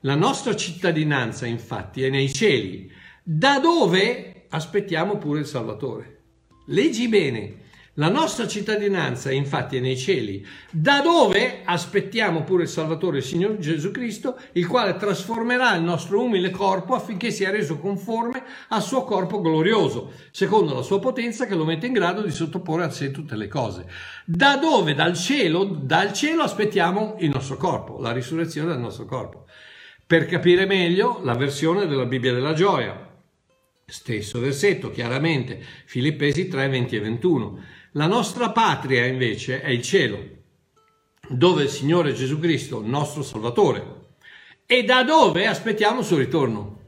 La 0.00 0.14
nostra 0.14 0.54
cittadinanza 0.54 1.46
infatti 1.46 2.02
è 2.02 2.10
nei 2.10 2.30
cieli, 2.30 2.92
da 3.22 3.58
dove 3.58 4.44
aspettiamo 4.50 5.16
pure 5.16 5.40
il 5.40 5.46
Salvatore. 5.46 6.18
Leggi 6.66 7.08
bene, 7.08 7.54
la 7.94 8.08
nostra 8.08 8.46
cittadinanza 8.46 9.32
infatti 9.32 9.76
è 9.76 9.80
nei 9.80 9.96
cieli, 9.98 10.46
da 10.70 11.00
dove 11.00 11.62
aspettiamo 11.64 12.44
pure 12.44 12.62
il 12.62 12.68
Salvatore, 12.68 13.18
il 13.18 13.24
Signore 13.24 13.58
Gesù 13.58 13.90
Cristo, 13.90 14.38
il 14.52 14.68
quale 14.68 14.94
trasformerà 14.94 15.74
il 15.74 15.82
nostro 15.82 16.22
umile 16.22 16.50
corpo 16.50 16.94
affinché 16.94 17.32
sia 17.32 17.50
reso 17.50 17.78
conforme 17.78 18.44
al 18.68 18.82
suo 18.82 19.02
corpo 19.02 19.40
glorioso, 19.40 20.12
secondo 20.30 20.72
la 20.72 20.82
sua 20.82 21.00
potenza 21.00 21.46
che 21.46 21.56
lo 21.56 21.64
mette 21.64 21.88
in 21.88 21.92
grado 21.92 22.22
di 22.22 22.30
sottoporre 22.30 22.84
a 22.84 22.90
sé 22.90 23.10
tutte 23.10 23.34
le 23.34 23.48
cose. 23.48 23.86
Da 24.24 24.56
dove? 24.56 24.94
Dal 24.94 25.16
cielo, 25.16 25.64
dal 25.64 26.12
cielo 26.12 26.42
aspettiamo 26.42 27.16
il 27.18 27.30
nostro 27.30 27.56
corpo, 27.56 27.98
la 27.98 28.12
risurrezione 28.12 28.68
del 28.68 28.78
nostro 28.78 29.04
corpo. 29.04 29.46
Per 30.06 30.26
capire 30.26 30.64
meglio 30.64 31.20
la 31.24 31.34
versione 31.34 31.86
della 31.86 32.06
Bibbia 32.06 32.32
della 32.32 32.52
gioia. 32.52 33.08
Stesso 33.84 34.38
versetto, 34.38 34.90
chiaramente, 34.90 35.60
Filippesi 35.86 36.46
3, 36.46 36.68
20 36.68 36.96
e 36.96 37.00
21. 37.00 37.78
La 37.94 38.06
nostra 38.06 38.50
patria 38.50 39.04
invece 39.04 39.62
è 39.62 39.68
il 39.68 39.82
cielo, 39.82 40.24
dove 41.28 41.64
il 41.64 41.68
Signore 41.68 42.12
Gesù 42.12 42.38
Cristo, 42.38 42.80
nostro 42.84 43.24
Salvatore, 43.24 44.12
e 44.64 44.84
da 44.84 45.02
dove 45.02 45.48
aspettiamo 45.48 45.98
il 45.98 46.06
suo 46.06 46.18
ritorno. 46.18 46.78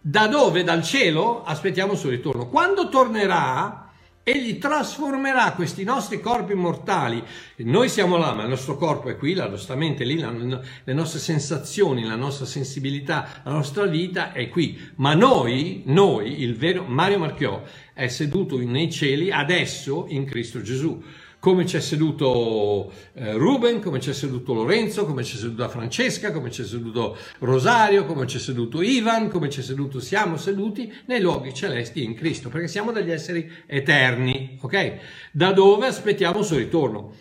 Da 0.00 0.28
dove? 0.28 0.62
Dal 0.62 0.84
cielo 0.84 1.42
aspettiamo 1.42 1.94
il 1.94 1.98
suo 1.98 2.10
ritorno. 2.10 2.48
Quando 2.48 2.88
tornerà, 2.88 3.90
Egli 4.22 4.58
trasformerà 4.58 5.52
questi 5.52 5.82
nostri 5.82 6.20
corpi 6.20 6.52
mortali. 6.54 7.22
Noi 7.58 7.88
siamo 7.88 8.18
là, 8.18 8.34
ma 8.34 8.42
il 8.42 8.50
nostro 8.50 8.76
corpo 8.76 9.08
è 9.08 9.16
qui, 9.16 9.32
la 9.32 9.48
nostra 9.48 9.74
mente 9.74 10.02
è 10.02 10.06
lì, 10.06 10.18
la, 10.18 10.30
le 10.30 10.92
nostre 10.92 11.18
sensazioni, 11.18 12.04
la 12.04 12.16
nostra 12.16 12.44
sensibilità, 12.44 13.40
la 13.42 13.50
nostra 13.50 13.86
vita 13.86 14.32
è 14.32 14.50
qui. 14.50 14.78
Ma 14.96 15.14
noi, 15.14 15.82
noi, 15.86 16.42
il 16.42 16.54
vero 16.54 16.84
Mario 16.84 17.18
Marchiò, 17.18 17.62
è 18.00 18.08
seduto 18.08 18.56
nei 18.58 18.90
cieli 18.90 19.30
adesso 19.30 20.06
in 20.08 20.24
Cristo 20.24 20.62
Gesù 20.62 21.02
come 21.38 21.64
c'è 21.64 21.80
seduto 21.80 22.92
eh, 23.14 23.32
Ruben, 23.32 23.80
come 23.80 23.98
c'è 23.98 24.12
seduto 24.12 24.52
Lorenzo, 24.52 25.06
come 25.06 25.22
c'è 25.22 25.36
seduta 25.36 25.70
Francesca, 25.70 26.32
come 26.32 26.50
c'è 26.50 26.64
seduto 26.64 27.16
Rosario, 27.38 28.04
come 28.04 28.26
c'è 28.26 28.38
seduto 28.38 28.82
Ivan, 28.82 29.30
come 29.30 29.48
c'è 29.48 29.62
seduto, 29.62 30.00
siamo 30.00 30.36
seduti 30.36 30.92
nei 31.06 31.20
luoghi 31.20 31.54
celesti 31.54 32.04
in 32.04 32.14
Cristo, 32.14 32.50
perché 32.50 32.68
siamo 32.68 32.92
degli 32.92 33.10
esseri 33.10 33.50
eterni, 33.66 34.58
ok? 34.60 34.98
Da 35.32 35.52
dove 35.52 35.86
aspettiamo 35.86 36.40
il 36.40 36.44
suo 36.44 36.58
ritorno. 36.58 37.14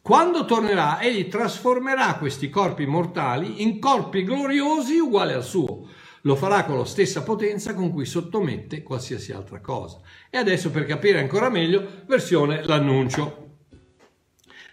Quando 0.00 0.44
tornerà, 0.44 1.00
egli 1.00 1.26
trasformerà 1.26 2.14
questi 2.14 2.50
corpi 2.50 2.86
mortali 2.86 3.62
in 3.62 3.80
corpi 3.80 4.22
gloriosi 4.22 4.98
uguali 4.98 5.32
al 5.32 5.42
suo. 5.42 5.88
Lo 6.26 6.36
farà 6.36 6.64
con 6.64 6.78
la 6.78 6.86
stessa 6.86 7.22
potenza 7.22 7.74
con 7.74 7.90
cui 7.90 8.06
sottomette 8.06 8.82
qualsiasi 8.82 9.32
altra 9.32 9.60
cosa. 9.60 10.00
E 10.30 10.38
adesso 10.38 10.70
per 10.70 10.86
capire 10.86 11.20
ancora 11.20 11.50
meglio, 11.50 12.02
versione 12.06 12.64
l'annuncio. 12.64 13.42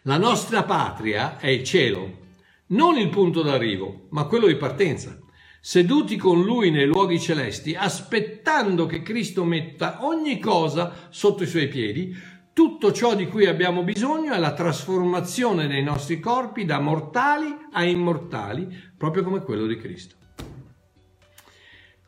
La 0.04 0.18
nostra 0.18 0.64
patria 0.64 1.38
è 1.38 1.48
il 1.48 1.64
cielo, 1.66 2.20
non 2.68 2.98
il 2.98 3.10
punto 3.10 3.42
d'arrivo, 3.42 4.08
ma 4.12 4.26
quello 4.26 4.48
di 4.48 4.56
partenza. 4.56 5.20
Seduti 5.60 6.16
con 6.16 6.42
lui 6.42 6.72
nei 6.72 6.86
luoghi 6.86 7.20
celesti, 7.20 7.76
aspettando 7.76 8.86
che 8.86 9.02
Cristo 9.02 9.44
metta 9.44 10.06
ogni 10.06 10.40
cosa 10.40 11.10
sotto 11.10 11.44
i 11.44 11.48
suoi 11.48 11.68
piedi, 11.68 12.16
tutto 12.54 12.94
ciò 12.94 13.14
di 13.14 13.28
cui 13.28 13.46
abbiamo 13.46 13.84
bisogno 13.84 14.32
è 14.32 14.40
la 14.40 14.54
trasformazione 14.54 15.68
dei 15.68 15.84
nostri 15.84 16.22
corpi 16.22 16.64
da 16.64 16.80
mortali 16.80 17.54
a 17.74 17.84
immortali, 17.84 18.68
proprio 18.98 19.24
come 19.24 19.44
quello 19.44 19.68
di 19.68 19.76
Cristo. 19.76 20.20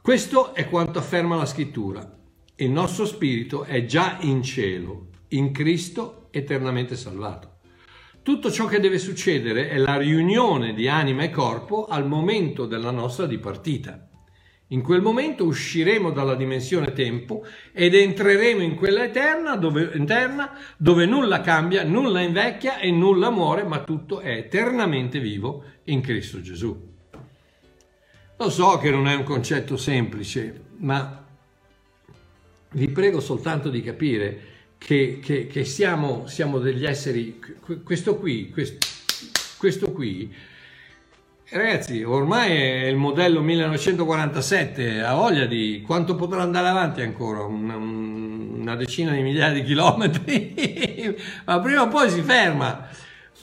Questo 0.04 0.54
è 0.54 0.68
quanto 0.68 1.00
afferma 1.00 1.38
la 1.38 1.46
scrittura. 1.46 2.06
Il 2.58 2.72
nostro 2.72 3.06
spirito 3.06 3.64
è 3.64 3.86
già 3.86 4.18
in 4.20 4.44
cielo, 4.44 5.12
in 5.30 5.54
Cristo 5.54 6.28
eternamente 6.32 6.98
salvato. 6.98 7.60
Tutto 8.22 8.52
ciò 8.52 8.66
che 8.66 8.82
deve 8.82 8.98
succedere 8.98 9.70
è 9.70 9.78
la 9.78 9.96
riunione 9.96 10.74
di 10.74 10.90
anima 10.90 11.24
e 11.24 11.30
corpo 11.30 11.86
al 11.86 12.06
momento 12.06 12.66
della 12.66 12.92
nostra 12.92 13.26
dipartita. 13.28 14.10
In 14.68 14.82
quel 14.82 15.02
momento 15.02 15.46
usciremo 15.46 16.12
dalla 16.12 16.36
dimensione 16.36 16.92
tempo 16.92 17.46
ed 17.72 17.96
entreremo 17.96 18.62
in 18.62 18.76
quella 18.76 19.06
eterna 19.06 19.56
dove, 19.56 19.90
eterna 19.94 20.52
dove 20.76 21.06
nulla 21.06 21.40
cambia, 21.40 21.86
nulla 21.86 22.20
invecchia 22.20 22.78
e 22.78 22.92
nulla 22.92 23.30
muore, 23.30 23.64
ma 23.64 23.86
tutto 23.86 24.20
è 24.20 24.36
eternamente 24.36 25.22
vivo 25.22 25.64
in 25.86 26.02
Cristo 26.02 26.42
Gesù. 26.42 26.92
Lo 28.44 28.50
so 28.50 28.78
che 28.78 28.92
non 28.92 29.08
è 29.08 29.16
un 29.16 29.24
concetto 29.24 29.78
semplice, 29.78 30.64
ma 30.80 31.24
vi 32.72 32.90
prego 32.90 33.22
soltanto 33.22 33.70
di 33.70 33.82
capire 33.82 34.40
che, 34.78 35.22
che, 35.24 35.48
che 35.48 35.64
siamo, 35.64 36.28
siamo, 36.28 36.60
degli 36.60 36.86
esseri, 36.86 37.40
questo 37.86 38.18
qui, 38.18 38.50
questo, 38.50 38.86
questo 39.58 39.94
qui, 39.94 40.30
ragazzi, 41.52 42.04
ormai 42.04 42.52
è 42.52 42.88
il 42.88 42.98
modello 42.98 43.40
1947, 43.40 45.02
ha 45.02 45.14
voglia 45.14 45.46
di 45.46 45.82
quanto 45.82 46.16
potrà 46.16 46.42
andare 46.42 46.68
avanti 46.68 47.00
ancora, 47.00 47.44
una, 47.44 47.78
una 47.78 48.76
decina 48.76 49.14
di 49.14 49.22
migliaia 49.22 49.54
di 49.54 49.64
chilometri, 49.64 51.16
ma 51.46 51.62
prima 51.62 51.84
o 51.84 51.88
poi 51.88 52.10
si 52.10 52.22
ferma. 52.22 52.90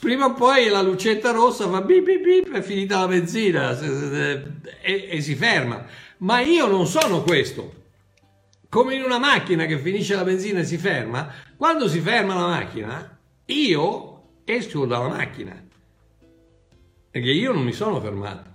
Prima 0.01 0.25
o 0.25 0.33
poi 0.33 0.67
la 0.67 0.81
lucetta 0.81 1.29
rossa 1.29 1.69
fa 1.69 1.81
bip 1.81 2.03
bip 2.03 2.23
bip, 2.23 2.51
è 2.53 2.61
finita 2.63 3.01
la 3.01 3.07
benzina 3.07 3.79
e, 3.79 5.07
e 5.11 5.21
si 5.21 5.35
ferma. 5.35 5.85
Ma 6.17 6.41
io 6.41 6.65
non 6.65 6.87
sono 6.87 7.21
questo 7.21 7.79
come 8.67 8.95
in 8.95 9.03
una 9.03 9.19
macchina 9.19 9.65
che 9.65 9.77
finisce 9.77 10.15
la 10.15 10.23
benzina 10.23 10.61
e 10.61 10.63
si 10.63 10.77
ferma, 10.77 11.31
quando 11.55 11.87
si 11.87 11.99
ferma 11.99 12.33
la 12.33 12.47
macchina, 12.47 13.19
io 13.45 14.23
esco 14.43 14.85
dalla 14.85 15.09
macchina. 15.09 15.61
Perché 17.11 17.29
io 17.29 17.51
non 17.51 17.63
mi 17.63 17.73
sono 17.73 18.01
fermato. 18.01 18.49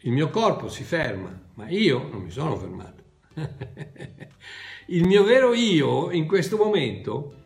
Il 0.00 0.12
mio 0.12 0.28
corpo 0.28 0.68
si 0.68 0.82
ferma, 0.82 1.30
ma 1.54 1.68
io 1.70 2.06
non 2.10 2.22
mi 2.22 2.30
sono 2.30 2.56
fermato. 2.56 3.02
Il 4.86 5.06
mio 5.06 5.22
vero 5.22 5.54
io 5.54 6.10
in 6.10 6.26
questo 6.26 6.58
momento 6.58 7.39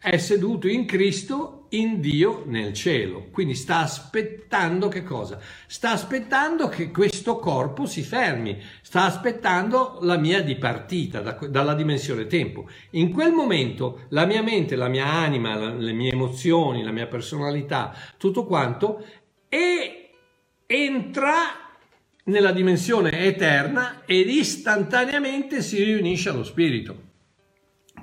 è 0.00 0.16
seduto 0.16 0.68
in 0.68 0.86
Cristo, 0.86 1.66
in 1.70 2.00
Dio 2.00 2.44
nel 2.46 2.72
cielo. 2.72 3.28
Quindi 3.30 3.54
sta 3.54 3.78
aspettando 3.80 4.88
che 4.88 5.02
cosa? 5.02 5.40
Sta 5.66 5.90
aspettando 5.90 6.68
che 6.68 6.90
questo 6.90 7.38
corpo 7.38 7.84
si 7.84 8.02
fermi, 8.02 8.62
sta 8.80 9.04
aspettando 9.04 9.98
la 10.02 10.16
mia 10.16 10.40
dipartita 10.40 11.20
da, 11.20 11.32
dalla 11.48 11.74
dimensione 11.74 12.26
tempo. 12.26 12.68
In 12.90 13.12
quel 13.12 13.32
momento 13.32 14.06
la 14.10 14.24
mia 14.24 14.42
mente, 14.42 14.76
la 14.76 14.88
mia 14.88 15.06
anima, 15.06 15.56
la, 15.56 15.74
le 15.74 15.92
mie 15.92 16.12
emozioni, 16.12 16.84
la 16.84 16.92
mia 16.92 17.06
personalità, 17.08 17.92
tutto 18.16 18.44
quanto, 18.44 19.04
è, 19.48 20.10
entra 20.64 21.34
nella 22.24 22.52
dimensione 22.52 23.24
eterna 23.24 24.02
ed 24.04 24.28
istantaneamente 24.28 25.60
si 25.60 25.82
riunisce 25.82 26.28
allo 26.28 26.44
spirito. 26.44 27.06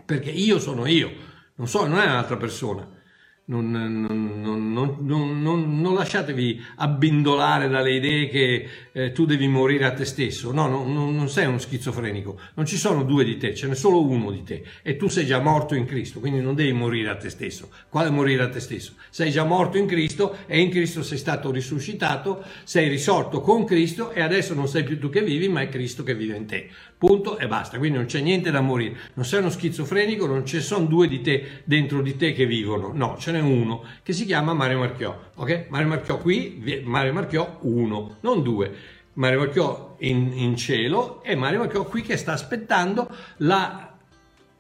Perché 0.04 0.30
io 0.30 0.60
sono 0.60 0.86
io 0.88 1.34
non 1.56 1.68
so, 1.68 1.86
non 1.86 2.00
è 2.00 2.06
un'altra 2.06 2.38
persona. 2.38 3.04
Non, 3.48 3.70
non, 3.70 4.42
non, 4.42 5.80
non, 5.80 5.94
lasciatevi 5.94 6.60
abbindolare 6.78 7.68
dalle 7.68 7.94
idee 7.94 8.28
che 8.28 8.68
eh, 8.92 9.12
tu 9.12 9.26
devi 9.26 9.48
morire 9.48 9.86
a 9.86 9.94
te 9.94 10.04
stesso. 10.04 10.52
No, 10.52 10.68
non 10.68 11.30
sei 11.30 11.46
uno 11.46 11.60
schizofrenico. 11.60 12.40
Non 12.56 12.66
ci 12.66 12.76
sono 12.76 13.04
due 13.04 13.24
di 13.24 13.38
te, 13.38 13.54
ce 13.54 13.68
n'è 13.68 13.76
solo 13.76 14.04
uno 14.04 14.32
di 14.32 14.42
te. 14.42 14.64
E 14.82 14.96
tu 14.96 15.10
sei 15.10 15.28
già 15.28 15.38
morto 15.38 15.76
in 15.76 15.86
Cristo, 15.86 16.20
quindi 16.20 16.42
non 16.42 16.56
devi 16.56 16.72
morire 16.72 17.12
a 17.12 17.18
te 17.18 17.30
stesso. 17.30 17.70
Quale 17.88 18.10
morire 18.10 18.42
a 18.42 18.50
te 18.50 18.60
stesso? 18.60 18.94
Sei 19.12 19.30
già 19.30 19.44
morto 19.44 19.78
in 19.78 19.86
Cristo 19.86 20.38
e 20.48 20.60
in 20.60 20.72
Cristo 20.72 21.04
sei 21.04 21.20
stato 21.20 21.52
risuscitato, 21.52 22.44
sei 22.64 22.90
risorto 22.90 23.42
con 23.42 23.64
Cristo 23.64 24.10
e 24.10 24.22
adesso 24.22 24.56
non 24.56 24.68
sei 24.68 24.84
più 24.84 24.98
tu 24.98 25.10
che 25.10 25.22
vivi, 25.22 25.50
ma 25.50 25.62
è 25.62 25.70
Cristo 25.70 26.02
che 26.02 26.16
vive 26.16 26.36
in 26.36 26.48
te. 26.48 26.70
Punto 26.98 27.38
e 27.38 27.48
basta. 27.48 27.78
Quindi 27.78 27.98
non 27.98 28.08
c'è 28.08 28.22
niente 28.22 28.52
da 28.52 28.62
morire. 28.62 28.98
Non 29.16 29.26
sei 29.26 29.40
uno 29.40 29.50
schizofrenico, 29.50 30.26
non 30.26 30.46
ci 30.46 30.62
sono 30.62 30.86
due 30.86 31.08
di 31.08 31.22
te 31.22 31.62
dentro 31.66 32.02
di 32.02 32.16
te 32.16 32.34
che 32.34 32.46
vivono. 32.46 32.92
No, 32.94 33.18
ce 33.18 33.32
n'è 33.32 33.42
uno 33.42 33.84
che 34.02 34.14
si 34.14 34.26
chiama 34.26 34.54
Mario 34.54 34.80
Marchiò. 34.80 35.18
Ok? 35.36 35.66
Mario 35.70 35.88
Marchiò 35.88 36.18
qui, 36.18 36.82
Mario 36.84 37.14
Marchiò 37.14 37.60
uno, 37.62 38.18
non 38.22 38.42
due. 38.44 38.74
Mario 39.14 39.40
Marchiò 39.40 39.96
in, 40.00 40.32
in 40.36 40.56
cielo 40.56 41.22
e 41.24 41.36
Mario 41.36 41.60
Marchiò 41.60 41.84
qui 41.84 42.02
che 42.02 42.18
sta 42.18 42.34
aspettando 42.34 43.10
la, 43.38 43.98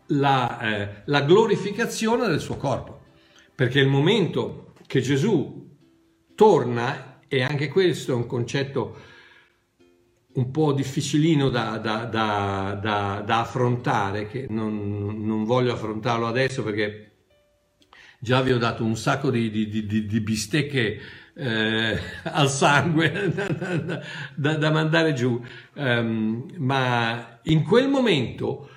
la, 0.07 0.59
eh, 0.59 0.89
la 1.05 1.21
glorificazione 1.21 2.27
del 2.27 2.39
suo 2.41 2.57
corpo. 2.57 3.03
Perché 3.55 3.79
il 3.79 3.87
momento 3.87 4.73
che 4.87 4.99
Gesù 4.99 5.63
torna, 6.35 7.21
e 7.27 7.41
anche 7.41 7.69
questo 7.69 8.11
è 8.11 8.15
un 8.15 8.27
concetto 8.27 9.13
un 10.35 10.51
po' 10.51 10.73
difficilino 10.73 11.49
da, 11.49 11.77
da, 11.77 12.05
da, 12.05 13.23
da 13.25 13.39
affrontare, 13.39 14.27
che 14.27 14.47
non, 14.49 15.25
non, 15.25 15.45
voglio 15.45 15.73
affrontarlo 15.73 16.27
adesso 16.27 16.63
perché 16.63 17.11
già 18.19 18.41
vi 18.41 18.51
ho 18.51 18.57
dato 18.57 18.83
un 18.83 18.97
sacco 18.97 19.29
di, 19.29 19.49
di, 19.49 19.69
di, 19.69 20.05
di 20.05 20.19
bistecche 20.21 20.99
eh, 21.35 21.99
al 22.23 22.49
sangue 22.49 23.33
da, 24.35 24.71
mandare 24.71 25.13
giù, 25.13 25.41
um, 25.75 26.45
ma 26.57 27.39
in 27.43 27.63
quel 27.63 27.87
momento 27.87 28.69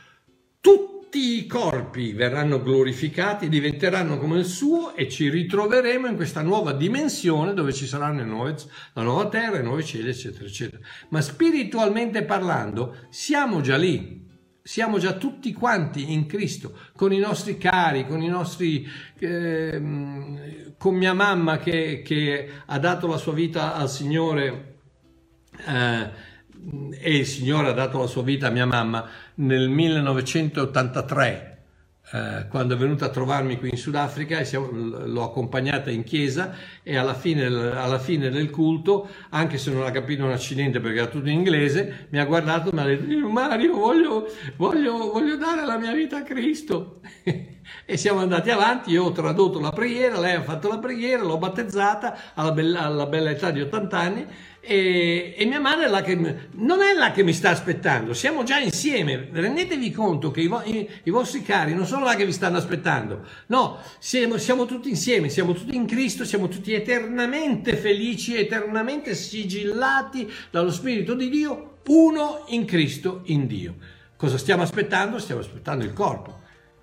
tutti 1.10 1.38
i 1.38 1.46
corpi 1.46 2.12
verranno 2.12 2.60
glorificati, 2.60 3.48
diventeranno 3.48 4.18
come 4.18 4.40
il 4.40 4.44
suo 4.44 4.94
e 4.94 5.08
ci 5.08 5.30
ritroveremo 5.30 6.06
in 6.06 6.16
questa 6.16 6.42
nuova 6.42 6.72
dimensione 6.72 7.54
dove 7.54 7.72
ci 7.72 7.86
saranno 7.86 8.22
nuove, 8.24 8.56
la 8.92 9.00
nuova 9.00 9.26
terra, 9.28 9.58
i 9.58 9.62
nuovi 9.62 9.86
cieli, 9.86 10.10
eccetera, 10.10 10.44
eccetera. 10.44 10.82
Ma 11.08 11.22
spiritualmente 11.22 12.24
parlando, 12.24 13.06
siamo 13.08 13.62
già 13.62 13.78
lì. 13.78 14.26
Siamo 14.60 14.98
già 14.98 15.14
tutti 15.14 15.50
quanti 15.54 16.12
in 16.12 16.26
Cristo, 16.26 16.76
con 16.94 17.10
i 17.10 17.18
nostri 17.18 17.56
cari, 17.56 18.06
con 18.06 18.20
i 18.20 18.28
nostri, 18.28 18.86
eh, 19.18 20.74
con 20.76 20.94
mia 20.94 21.14
mamma 21.14 21.56
che, 21.56 22.02
che, 22.04 22.50
ha 22.66 22.78
dato 22.78 23.06
la 23.06 23.16
sua 23.16 23.32
vita 23.32 23.74
al 23.74 23.88
Signore 23.88 24.80
eh, 25.66 26.10
e 27.00 27.16
il 27.16 27.26
Signore 27.26 27.68
ha 27.68 27.72
dato 27.72 27.98
la 27.98 28.06
sua 28.06 28.22
vita 28.22 28.48
a 28.48 28.50
mia 28.50 28.66
mamma 28.66 29.06
nel 29.36 29.68
1983. 29.68 31.56
eh, 32.10 32.46
quando 32.48 32.74
è 32.74 32.78
venuta 32.78 33.04
a 33.06 33.08
trovarmi 33.10 33.58
qui 33.58 33.68
in 33.68 33.76
Sudafrica 33.76 34.38
e 34.38 34.48
l'ho 34.50 35.24
accompagnata 35.24 35.90
in 35.90 36.04
chiesa 36.04 36.54
e 36.82 36.96
alla 36.96 37.12
fine, 37.12 37.44
alla 37.44 37.98
fine, 37.98 38.30
del 38.30 38.48
culto, 38.48 39.08
anche 39.30 39.58
se 39.58 39.70
non 39.70 39.84
ha 39.84 39.90
capito 39.90 40.24
un 40.24 40.30
accidente 40.30 40.80
perché 40.80 41.00
era 41.00 41.06
tutto 41.08 41.28
in 41.28 41.34
inglese, 41.34 42.06
mi 42.10 42.18
ha 42.18 42.24
guardato 42.24 42.70
e 42.70 42.72
mi 42.72 42.80
ha 42.80 42.84
detto 42.84 43.28
Mario 43.28 43.74
voglio, 43.74 44.26
voglio, 44.56 45.10
voglio 45.12 45.36
dare 45.36 45.66
la 45.66 45.76
mia 45.76 45.92
vita 45.92 46.18
a 46.18 46.22
Cristo. 46.22 47.00
e 47.84 47.96
siamo 47.98 48.20
andati 48.20 48.50
avanti, 48.50 48.90
io 48.90 49.04
ho 49.04 49.12
tradotto 49.12 49.60
la 49.60 49.70
preghiera, 49.70 50.18
lei 50.18 50.34
ha 50.34 50.42
fatto 50.42 50.68
la 50.68 50.78
preghiera, 50.78 51.22
l'ho 51.22 51.36
battezzata 51.36 52.32
alla 52.34 52.52
bella, 52.52 52.80
alla 52.84 53.06
bella 53.06 53.30
età 53.30 53.50
di 53.50 53.60
80 53.60 53.98
anni 53.98 54.26
e, 54.60 55.34
e, 55.36 55.44
mia 55.46 55.60
madre 55.60 55.86
è 55.86 55.88
là 55.88 56.02
che, 56.02 56.14
non 56.14 56.80
è 56.82 56.92
là 56.92 57.12
che 57.12 57.22
mi 57.22 57.32
sta 57.32 57.50
aspettando, 57.50 58.12
siamo 58.12 58.42
già 58.42 58.58
insieme, 58.58 59.28
rendetevi 59.32 59.90
conto 59.90 60.30
che 60.30 60.42
i, 60.42 60.50
i, 60.64 60.88
i 61.04 61.10
vostri 61.10 61.42
cari 61.42 61.74
non 61.74 61.86
sono 61.86 62.04
là 62.04 62.14
che 62.14 62.26
vi 62.26 62.32
stanno 62.32 62.58
aspettando, 62.58 63.24
no, 63.46 63.78
siamo, 63.98 64.36
siamo, 64.36 64.66
tutti 64.66 64.88
insieme, 64.88 65.28
siamo 65.28 65.52
tutti 65.52 65.74
in 65.74 65.86
Cristo, 65.86 66.24
siamo 66.24 66.48
tutti 66.48 66.72
eternamente 66.72 67.76
felici, 67.76 68.36
eternamente 68.36 69.14
sigillati 69.14 70.30
dallo 70.50 70.70
Spirito 70.70 71.14
di 71.14 71.28
Dio, 71.30 71.78
uno 71.86 72.44
in 72.48 72.66
Cristo, 72.66 73.22
in 73.26 73.46
Dio. 73.46 73.76
Cosa 74.16 74.36
stiamo 74.36 74.62
aspettando? 74.62 75.18
Stiamo 75.18 75.40
aspettando 75.40 75.84
il 75.84 75.92
corpo 75.92 76.40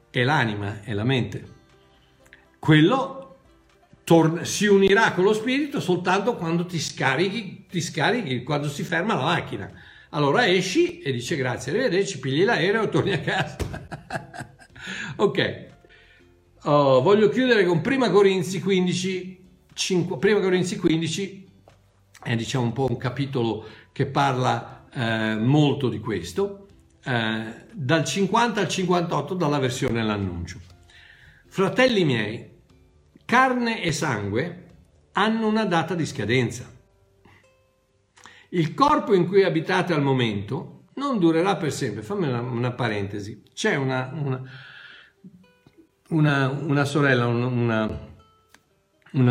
e 0.09 0.23
l'anima 0.23 0.81
e 0.83 0.93
la 0.93 1.03
mente. 1.03 1.43
Quello 2.57 3.25
torna, 4.05 4.45
si 4.45 4.67
unirà 4.67 5.11
con 5.11 5.25
lo 5.25 5.33
spirito 5.33 5.81
soltanto 5.81 6.35
quando 6.35 6.65
ti 6.65 6.79
scarichi, 6.79 7.64
ti 7.75 7.81
scarichi, 7.81 8.41
quando 8.43 8.69
si 8.69 8.83
ferma 8.83 9.15
la 9.15 9.23
macchina. 9.23 9.69
Allora 10.11 10.47
esci 10.47 11.01
e 11.01 11.11
dice 11.11 11.35
grazie, 11.35 11.73
arrivederci, 11.73 12.19
pigli 12.19 12.45
l'aereo 12.45 12.83
e 12.83 12.89
torni 12.89 13.11
a 13.11 13.19
casa. 13.19 13.57
ok, 15.17 15.65
oh, 16.63 17.01
voglio 17.01 17.27
chiudere 17.27 17.65
con 17.65 17.81
Prima 17.81 18.09
Corinzi 18.09 18.61
15, 18.61 19.47
5, 19.73 20.17
Prima 20.19 20.39
Corinzi 20.39 20.77
15 20.77 21.47
è 22.23 22.35
diciamo 22.37 22.63
un 22.63 22.71
po' 22.71 22.87
un 22.89 22.95
capitolo 22.95 23.67
che 23.91 24.05
parla 24.05 24.87
eh, 24.93 25.35
molto 25.35 25.89
di 25.89 25.99
questo, 25.99 26.67
eh, 27.03 27.65
dal 27.73 28.05
50 28.05 28.61
al 28.61 28.69
58 28.69 29.33
dalla 29.33 29.59
versione 29.59 30.01
l'annuncio. 30.01 30.61
Fratelli 31.47 32.05
miei, 32.05 32.53
Carne 33.25 33.81
e 33.81 33.91
sangue 33.91 34.63
hanno 35.11 35.47
una 35.47 35.65
data 35.65 35.93
di 35.93 36.05
scadenza. 36.05 36.71
Il 38.49 38.73
corpo 38.73 39.13
in 39.13 39.27
cui 39.27 39.43
abitate 39.43 39.93
al 39.93 40.01
momento 40.01 40.85
non 40.95 41.19
durerà 41.19 41.55
per 41.57 41.71
sempre. 41.71 42.03
Fammi 42.03 42.27
una, 42.27 42.41
una 42.41 42.71
parentesi. 42.71 43.43
C'è 43.53 43.75
una, 43.75 44.11
una, 44.13 44.41
una, 46.09 46.49
una 46.49 46.85
sorella, 46.85 47.27
una, 47.27 47.89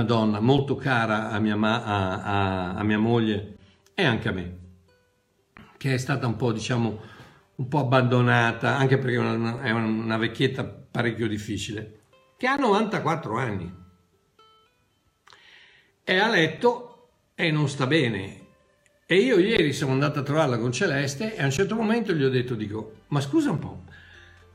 donna 0.03 0.40
molto 0.40 0.77
cara 0.77 1.31
a 1.31 1.38
mia, 1.38 1.57
ma, 1.57 1.83
a, 1.85 2.22
a, 2.22 2.74
a 2.74 2.83
mia 2.83 2.98
moglie 2.98 3.57
e 3.94 4.05
anche 4.05 4.29
a 4.29 4.33
me, 4.33 4.59
che 5.77 5.94
è 5.94 5.98
stata 5.98 6.27
un 6.27 6.37
po', 6.37 6.53
diciamo, 6.53 7.00
un 7.57 7.68
po' 7.68 7.79
abbandonata, 7.79 8.77
anche 8.77 8.98
perché 8.98 9.16
è 9.16 9.70
una 9.70 10.16
vecchietta 10.16 10.64
parecchio 10.64 11.29
difficile, 11.29 12.00
che 12.37 12.46
ha 12.46 12.57
94 12.57 13.38
anni 13.38 13.83
è 16.05 16.18
a 16.18 16.29
letto 16.29 17.09
e 17.35 17.50
non 17.50 17.66
sta 17.66 17.87
bene. 17.87 18.43
E 19.07 19.17
io 19.17 19.38
ieri 19.38 19.75
sono 19.75 19.93
andato 19.93 20.21
a 20.21 20.23
trovarla 20.23 20.57
con 20.57 20.73
Celeste 20.73 21.37
e 21.37 21.43
a 21.43 21.45
un 21.45 21.51
certo 21.51 21.75
momento 21.75 22.14
gli 22.14 22.25
ho 22.25 22.31
detto, 22.31 22.55
dico, 22.55 23.01
ma 23.09 23.21
scusa 23.21 23.51
un 23.51 23.59
po', 23.59 23.83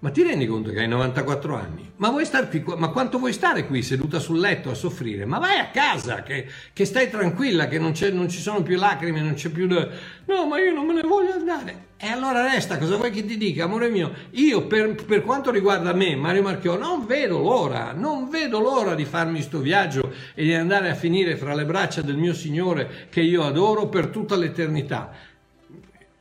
ma 0.02 0.12
ti 0.12 0.24
rendi 0.24 0.48
conto 0.48 0.72
che 0.72 0.80
hai 0.80 0.88
94 0.88 1.56
anni? 1.56 1.92
Ma 1.98 2.10
vuoi 2.10 2.24
star 2.24 2.48
qui? 2.48 2.64
Ma 2.78 2.88
quanto 2.88 3.18
vuoi 3.18 3.34
stare 3.34 3.66
qui 3.68 3.84
seduta 3.84 4.20
sul 4.20 4.40
letto 4.40 4.72
a 4.72 4.74
soffrire? 4.74 5.26
Ma 5.26 5.40
vai 5.40 5.60
a 5.60 5.68
casa, 5.72 6.24
che, 6.24 6.48
che 6.72 6.86
stai 6.86 7.10
tranquilla, 7.10 7.68
che 7.68 7.80
non, 7.80 7.94
non, 8.14 8.30
ci 8.30 8.40
sono 8.40 8.64
più 8.64 8.78
lacrime, 8.78 9.20
non 9.20 9.34
c'è 9.34 9.50
più... 9.50 9.68
No, 9.68 10.48
ma 10.48 10.58
io 10.58 10.74
non 10.74 10.86
me 10.86 10.94
ne 10.94 11.02
voglio 11.02 11.34
andare. 11.34 11.88
E 11.98 12.08
allora 12.08 12.50
resta, 12.50 12.78
cosa 12.78 12.96
vuoi 12.96 13.12
che 13.12 13.26
ti 13.26 13.36
dica, 13.36 13.66
amore 13.66 13.90
mio? 13.90 14.14
Io 14.32 14.68
per, 14.68 14.96
per 15.04 15.22
quanto 15.22 15.52
riguarda 15.52 15.92
me, 15.92 16.16
Mario 16.16 16.44
Marchiò, 16.44 16.78
non 16.78 17.06
vedo 17.06 17.40
l'ora, 17.40 17.92
non 17.92 18.30
vedo 18.30 18.62
l'ora 18.62 18.96
di 18.96 19.04
farmi 19.04 19.42
sto 19.42 19.60
viaggio 19.60 20.14
e 20.34 20.44
di 20.46 20.54
andare 20.54 20.90
a 20.90 20.96
finire 20.96 21.36
fra 21.36 21.54
le 21.54 21.66
braccia 21.66 22.02
del 22.02 22.16
mio 22.16 22.34
Signore 22.34 23.08
che 23.10 23.20
io 23.20 23.44
adoro 23.44 23.90
per 23.90 24.08
tutta 24.08 24.38
l'eternità. 24.38 25.12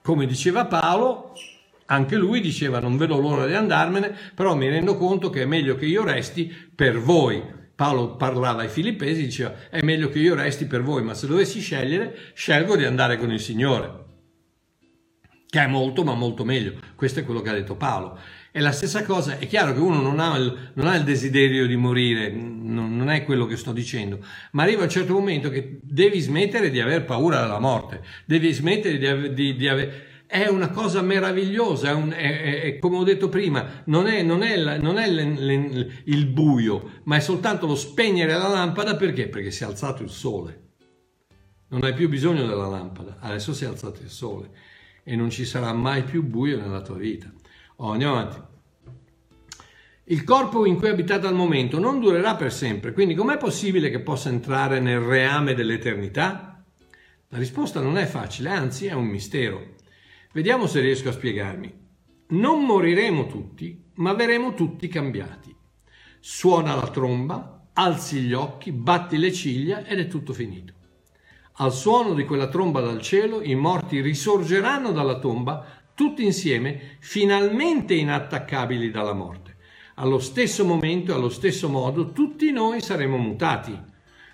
Come 0.03 0.27
diceva 0.27 0.65
Paolo, 0.65 1.35
anche 1.91 2.17
lui 2.17 2.41
diceva 2.41 2.81
non 2.81 2.97
vedo 2.97 3.19
l'ora 3.19 3.47
di 3.47 3.55
andarmene, 3.55 4.15
però 4.35 4.55
mi 4.55 4.69
rendo 4.69 4.97
conto 4.97 5.31
che 5.31 5.43
è 5.43 5.47
meglio 5.47 5.77
che 5.77 5.87
io 5.87 6.05
resti 6.05 6.53
per 6.75 6.99
voi. 6.99 7.57
Paolo 7.75 8.17
parlava 8.17 8.63
ai 8.63 8.69
filippesi, 8.69 9.23
diceva 9.23 9.55
è 9.71 9.83
meglio 9.83 10.09
che 10.09 10.19
io 10.19 10.35
resti 10.35 10.67
per 10.67 10.83
voi, 10.83 11.03
ma 11.03 11.15
se 11.15 11.27
dovessi 11.27 11.61
scegliere, 11.61 12.17
scelgo 12.35 12.77
di 12.77 12.85
andare 12.85 13.17
con 13.17 13.31
il 13.31 13.41
Signore 13.41 14.07
che 15.51 15.61
è 15.61 15.67
molto 15.67 16.05
ma 16.05 16.15
molto 16.15 16.45
meglio. 16.45 16.75
Questo 16.95 17.21
è 17.21 17.25
quello 17.25 17.41
che 17.41 17.49
ha 17.49 17.55
detto 17.55 17.75
Paolo. 17.75 18.19
È 18.51 18.61
la 18.61 18.73
stessa 18.73 19.03
cosa, 19.03 19.39
è 19.39 19.47
chiaro 19.47 19.73
che 19.73 19.81
uno 19.81 20.01
non 20.01 20.21
ha 20.21 20.37
il, 20.37 20.73
non 20.75 20.89
ha 20.89 20.97
il 20.97 21.05
desiderio 21.05 21.67
di 21.67 21.77
morire, 21.77 22.31
non, 22.31 22.97
non, 22.97 23.09
è 23.09 23.25
quello 23.25 23.47
che 23.47 23.57
sto 23.57 23.73
dicendo, 23.73 24.19
ma 24.53 24.63
arriva 24.63 24.83
un 24.83 24.89
certo 24.89 25.13
momento 25.13 25.49
che 25.49 25.79
devi 25.83 26.19
smettere 26.21 26.71
di 26.71 26.81
aver 26.81 27.05
paura 27.05 27.41
della 27.41 27.59
morte, 27.59 28.03
devi 28.25 28.53
smettere 28.53 28.99
di, 28.99 29.35
di, 29.35 29.57
di 29.57 29.69
avere... 29.69 30.07
È 30.31 30.47
una 30.47 30.69
cosa 30.69 31.01
meravigliosa, 31.01 31.89
è 31.89 31.95
un, 31.95 32.11
è, 32.11 32.61
è, 32.61 32.79
come 32.79 32.99
ho 32.99 33.03
detto 33.03 33.31
prima, 33.31 33.83
non 33.87 34.07
è, 34.07 34.21
non 34.23 34.41
non 34.79 34.95
le, 34.97 35.25
le, 35.25 36.03
il 36.05 36.27
buio, 36.27 37.01
ma 37.05 37.17
è 37.17 37.21
soltanto 37.21 37.67
lo 37.67 37.75
spegnere 37.75 38.35
la 38.35 38.49
lampada 38.49 38.95
perché? 38.95 39.29
Perché 39.29 39.51
si 39.51 39.63
è 39.63 39.67
alzato 39.67 40.03
il 40.03 40.11
sole. 40.11 40.67
Non 41.69 41.83
hai 41.83 41.95
più 41.95 42.11
bisogno 42.11 42.47
della 42.47 42.67
lampada, 42.67 43.17
adesso 43.21 43.55
si 43.55 43.65
è 43.65 43.69
alzato 43.69 44.03
il 44.03 44.11
sole 44.11 44.51
e 45.03 45.17
non 45.17 45.31
ci 45.31 45.47
sarà 45.47 45.73
mai 45.73 46.03
più 46.03 46.23
buio 46.23 46.61
nella 46.61 46.83
tua 46.83 46.97
vita. 46.97 47.33
Oh, 47.77 47.93
andiamo 47.93 48.19
avanti. 48.19 48.43
Il 50.11 50.25
corpo 50.25 50.67
in 50.67 50.77
cui 50.77 50.91
abitate 50.91 51.27
al 51.27 51.35
momento 51.35 51.79
non 51.79 52.01
durerà 52.01 52.35
per 52.35 52.53
sempre, 52.53 52.93
quindi 52.93 53.15
com'è 53.15 53.39
possibile 53.39 53.89
che 53.89 54.01
possa 54.01 54.29
entrare 54.29 54.79
nel 54.79 55.01
reame 55.01 55.55
dell'eternità? 55.55 56.63
La 57.29 57.39
risposta 57.39 57.81
non 57.81 57.97
è 57.97 58.05
facile, 58.05 58.51
anzi 58.51 58.85
è 58.85 58.93
un 58.93 59.07
mistero. 59.07 59.77
Vediamo 60.33 60.67
se 60.67 60.81
riesco 60.81 61.09
a 61.09 61.13
spiegarmi. 61.13 61.73
Non 62.29 62.65
moriremo 62.65 63.27
tutti, 63.27 63.83
ma 63.95 64.13
verremo 64.13 64.53
tutti 64.53 64.87
cambiati. 64.87 65.55
Suona 66.21 66.75
la 66.75 66.89
tromba, 66.89 67.69
alzi 67.73 68.21
gli 68.21 68.35
occhi, 68.35 68.71
batti 68.71 69.17
le 69.17 69.33
ciglia 69.33 69.87
ed 69.87 70.01
è 70.01 70.07
tutto 70.07 70.35
finito. 70.35 70.75
Al 71.61 71.73
suono 71.73 72.13
di 72.13 72.25
quella 72.25 72.49
tromba 72.49 72.81
dal 72.81 73.01
cielo, 73.01 73.43
i 73.43 73.55
morti 73.55 74.03
risorgeranno 74.03 74.93
dalla 74.93 75.19
tomba, 75.19 75.65
tutti 75.95 76.25
insieme, 76.25 76.99
finalmente 77.01 77.95
inattaccabili 77.95 78.91
dalla 78.91 79.15
morte. 79.15 79.57
Allo 79.95 80.19
stesso 80.19 80.65
momento 80.65 81.11
e 81.11 81.15
allo 81.15 81.31
stesso 81.31 81.71
modo, 81.71 82.13
tutti 82.13 82.53
noi 82.53 82.83
saremo 82.83 83.17
mutati. 83.17 83.77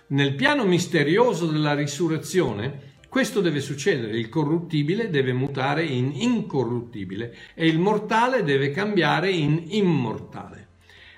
Nel 0.08 0.34
piano 0.34 0.64
misterioso 0.64 1.46
della 1.46 1.74
risurrezione, 1.74 2.93
questo 3.14 3.40
deve 3.40 3.60
succedere, 3.60 4.18
il 4.18 4.28
corruttibile 4.28 5.08
deve 5.08 5.32
mutare 5.32 5.84
in 5.84 6.10
incorruttibile 6.14 7.32
e 7.54 7.68
il 7.68 7.78
mortale 7.78 8.42
deve 8.42 8.72
cambiare 8.72 9.30
in 9.30 9.66
immortale. 9.68 10.70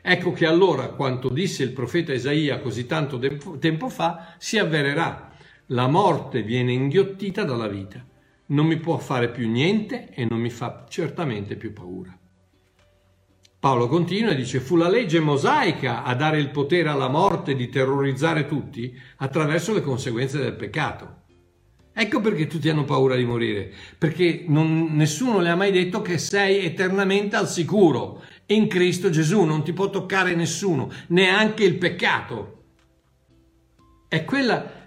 Ecco 0.02 0.32
che 0.32 0.44
allora 0.44 0.88
quanto 0.88 1.30
disse 1.30 1.62
il 1.62 1.72
profeta 1.72 2.12
Isaia 2.12 2.60
così 2.60 2.84
tanto 2.84 3.18
tempo 3.58 3.88
fa 3.88 4.34
si 4.36 4.58
avvererà. 4.58 5.32
La 5.68 5.86
morte 5.86 6.42
viene 6.42 6.74
inghiottita 6.74 7.44
dalla 7.44 7.66
vita. 7.66 8.06
Non 8.48 8.66
mi 8.66 8.76
può 8.76 8.98
fare 8.98 9.30
più 9.30 9.48
niente 9.48 10.10
e 10.12 10.26
non 10.28 10.38
mi 10.38 10.50
fa 10.50 10.84
certamente 10.90 11.56
più 11.56 11.72
paura. 11.72 12.14
Paolo 13.58 13.88
continua 13.88 14.32
e 14.32 14.36
dice, 14.36 14.60
fu 14.60 14.76
la 14.76 14.90
legge 14.90 15.20
mosaica 15.20 16.02
a 16.02 16.14
dare 16.14 16.38
il 16.40 16.50
potere 16.50 16.90
alla 16.90 17.08
morte 17.08 17.54
di 17.54 17.70
terrorizzare 17.70 18.44
tutti 18.44 18.94
attraverso 19.16 19.72
le 19.72 19.80
conseguenze 19.80 20.36
del 20.36 20.56
peccato. 20.56 21.24
Ecco 21.98 22.20
perché 22.20 22.46
tutti 22.46 22.68
hanno 22.68 22.84
paura 22.84 23.16
di 23.16 23.24
morire, 23.24 23.72
perché 23.96 24.44
non, 24.48 24.94
nessuno 24.94 25.40
le 25.40 25.48
ha 25.48 25.56
mai 25.56 25.72
detto 25.72 26.02
che 26.02 26.18
sei 26.18 26.62
eternamente 26.62 27.36
al 27.36 27.48
sicuro. 27.48 28.22
In 28.48 28.68
Cristo 28.68 29.08
Gesù 29.08 29.44
non 29.44 29.64
ti 29.64 29.72
può 29.72 29.88
toccare 29.88 30.34
nessuno, 30.34 30.90
neanche 31.06 31.64
il 31.64 31.78
peccato. 31.78 32.64
È 34.08 34.24
quella 34.26 34.84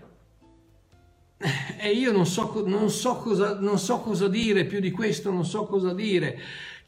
e 1.80 1.92
io 1.94 2.12
non 2.12 2.28
so, 2.28 2.64
non, 2.68 2.92
so 2.92 3.16
cosa, 3.16 3.58
non 3.60 3.80
so, 3.80 4.02
cosa, 4.02 4.28
dire, 4.28 4.66
più 4.66 4.80
di 4.80 4.92
questo 4.92 5.32
non 5.32 5.46
so 5.46 5.66
cosa 5.66 5.96
dire. 5.96 6.40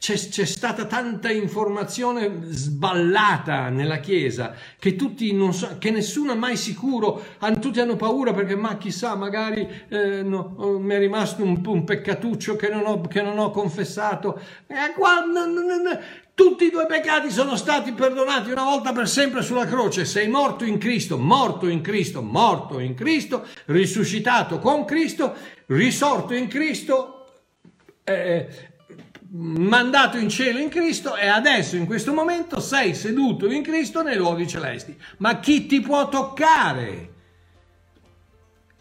C'è, 0.02 0.16
c'è, 0.16 0.44
stata 0.44 0.86
tanta 0.86 1.30
informazione 1.30 2.40
sballata 2.48 3.68
nella 3.68 4.00
Chiesa 4.00 4.52
che, 4.76 4.96
tutti 4.96 5.32
non 5.32 5.54
so, 5.54 5.76
che 5.78 5.92
nessuno 5.92 6.32
è 6.32 6.34
mai 6.34 6.56
sicuro, 6.56 7.22
tutti 7.60 7.78
hanno 7.78 7.94
paura 7.94 8.32
perché 8.32 8.56
ma 8.56 8.76
chissà 8.78 9.14
magari 9.14 9.64
eh, 9.88 10.24
no, 10.24 10.54
oh, 10.56 10.80
mi 10.80 10.94
è 10.94 10.98
rimasto 10.98 11.44
un, 11.44 11.62
un 11.64 11.84
peccatuccio 11.84 12.56
che 12.56 12.68
non 12.68 12.84
ho, 12.84 13.00
che 13.02 13.22
non 13.22 13.38
ho 13.38 13.52
confessato. 13.52 14.40
Eh, 14.66 14.92
qua, 14.92 15.20
no, 15.20 15.46
no, 15.46 15.98
Tutti 16.34 16.64
i 16.64 16.70
tuoi 16.72 16.86
peccati 16.86 17.30
sono 17.30 17.54
stati 17.54 17.92
perdonati 17.92 18.50
una 18.50 18.64
volta 18.64 18.92
per 18.92 19.08
sempre 19.08 19.42
sulla 19.42 19.66
croce. 19.66 20.04
Sei 20.04 20.26
morto 20.26 20.64
in 20.64 20.78
Cristo, 20.78 21.16
morto 21.16 21.68
in 21.68 21.80
Cristo, 21.80 22.22
morto 22.22 22.80
in 22.80 22.94
Cristo, 22.94 23.46
risuscitato 23.66 24.58
con 24.58 24.84
Cristo, 24.84 25.32
risorto 25.66 26.34
in 26.34 26.48
Cristo, 26.48 27.26
eh, 28.02 28.71
mandato 29.34 30.18
in 30.18 30.28
cielo 30.28 30.58
in 30.58 30.68
Cristo 30.68 31.16
e 31.16 31.26
adesso 31.26 31.76
in 31.76 31.86
questo 31.86 32.12
momento 32.12 32.60
sei 32.60 32.94
seduto 32.94 33.50
in 33.50 33.62
Cristo 33.62 34.02
nei 34.02 34.16
luoghi 34.16 34.46
celesti. 34.46 34.96
Ma 35.18 35.38
chi 35.40 35.66
ti 35.66 35.80
può 35.80 36.08
toccare? 36.08 37.10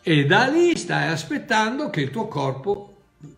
E 0.02 0.26
da 0.26 0.48
lì 0.48 0.76
stai 0.76 1.10
aspettando 1.10 1.90
che 1.90 2.02
il 2.02 2.10
tuo 2.10 2.28
corpo 2.28 2.88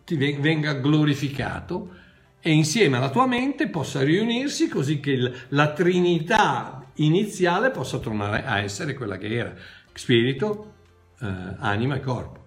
ti 0.04 0.16
venga 0.16 0.72
glorificato 0.72 2.02
e 2.40 2.52
insieme 2.52 2.96
alla 2.96 3.10
tua 3.10 3.26
mente 3.26 3.68
possa 3.68 4.02
riunirsi 4.02 4.68
così 4.68 4.98
che 4.98 5.32
la 5.48 5.72
Trinità 5.72 6.90
iniziale 6.94 7.70
possa 7.70 7.98
tornare 7.98 8.44
a 8.44 8.58
essere 8.58 8.94
quella 8.94 9.18
che 9.18 9.34
era, 9.34 9.54
spirito, 9.92 10.74
eh, 11.20 11.26
anima 11.58 11.96
e 11.96 12.00
corpo. 12.00 12.42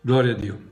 Gloria 0.00 0.32
a 0.32 0.36
Dio. 0.36 0.67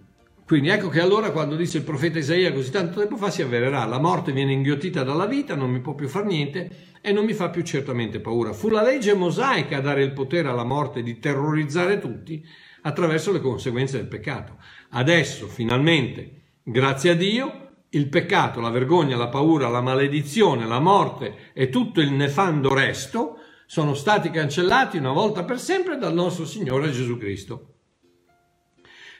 Quindi 0.46 0.68
ecco 0.68 0.88
che 0.88 1.00
allora 1.00 1.32
quando 1.32 1.56
dice 1.56 1.78
il 1.78 1.84
profeta 1.84 2.18
Isaia 2.18 2.52
così 2.52 2.70
tanto 2.70 3.00
tempo 3.00 3.16
fa 3.16 3.30
si 3.30 3.42
avvererà, 3.42 3.84
la 3.84 3.98
morte 3.98 4.32
viene 4.32 4.52
inghiottita 4.52 5.02
dalla 5.02 5.26
vita, 5.26 5.56
non 5.56 5.70
mi 5.70 5.80
può 5.80 5.94
più 5.94 6.08
fare 6.08 6.26
niente 6.26 6.70
e 7.02 7.12
non 7.12 7.24
mi 7.24 7.34
fa 7.34 7.50
più 7.50 7.62
certamente 7.62 8.20
paura. 8.20 8.52
Fu 8.52 8.68
la 8.68 8.82
legge 8.82 9.12
mosaica 9.14 9.78
a 9.78 9.80
dare 9.80 10.04
il 10.04 10.12
potere 10.12 10.48
alla 10.48 10.64
morte 10.64 11.02
di 11.02 11.18
terrorizzare 11.18 11.98
tutti 11.98 12.46
attraverso 12.82 13.32
le 13.32 13.40
conseguenze 13.40 13.96
del 13.96 14.06
peccato. 14.06 14.56
Adesso 14.90 15.48
finalmente 15.48 16.36
Grazie 16.68 17.10
a 17.10 17.14
Dio, 17.14 17.84
il 17.90 18.08
peccato, 18.08 18.58
la 18.58 18.70
vergogna, 18.70 19.16
la 19.16 19.28
paura, 19.28 19.68
la 19.68 19.80
maledizione, 19.80 20.66
la 20.66 20.80
morte 20.80 21.52
e 21.52 21.68
tutto 21.68 22.00
il 22.00 22.10
nefando 22.10 22.74
resto 22.74 23.36
sono 23.66 23.94
stati 23.94 24.30
cancellati 24.30 24.96
una 24.96 25.12
volta 25.12 25.44
per 25.44 25.60
sempre 25.60 25.96
dal 25.96 26.12
nostro 26.12 26.44
Signore 26.44 26.90
Gesù 26.90 27.18
Cristo. 27.18 27.75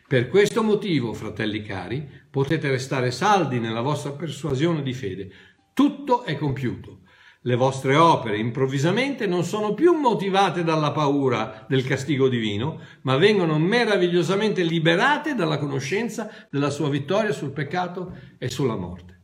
Per 0.09 0.29
questo 0.29 0.63
motivo, 0.63 1.13
fratelli 1.13 1.63
cari, 1.63 2.09
potete 2.31 2.71
restare 2.71 3.11
saldi 3.11 3.59
nella 3.59 3.81
vostra 3.81 4.13
persuasione 4.13 4.83
di 4.83 4.93
fede. 4.93 5.31
Tutto 5.75 6.23
è 6.23 6.37
compiuto. 6.37 7.01
Le 7.41 7.57
vostre 7.57 7.97
opere 7.97 8.39
improvvisamente 8.39 9.27
non 9.27 9.43
sono 9.43 9.75
più 9.75 9.95
motivate 9.95 10.63
dalla 10.63 10.93
paura 10.93 11.67
del 11.69 11.85
castigo 11.85 12.29
divino, 12.29 12.81
ma 13.03 13.17
vengono 13.17 13.59
meravigliosamente 13.59 14.63
liberate 14.63 15.35
dalla 15.35 15.59
conoscenza 15.59 16.31
della 16.51 16.71
sua 16.71 16.89
vittoria 16.89 17.33
sul 17.33 17.51
peccato 17.51 18.17
e 18.39 18.49
sulla 18.49 18.77
morte. 18.77 19.23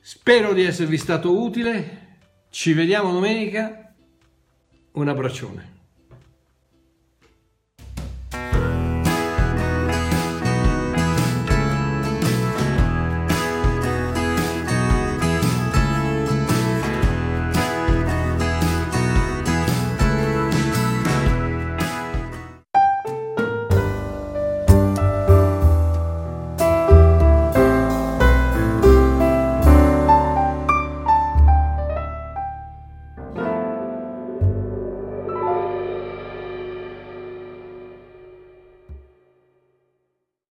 Spero 0.00 0.54
di 0.54 0.62
esservi 0.62 0.96
stato 0.96 1.38
utile. 1.38 2.18
Ci 2.48 2.72
vediamo 2.72 3.12
domenica. 3.12 3.94
Un 4.92 5.08
abbraccione. 5.08 5.79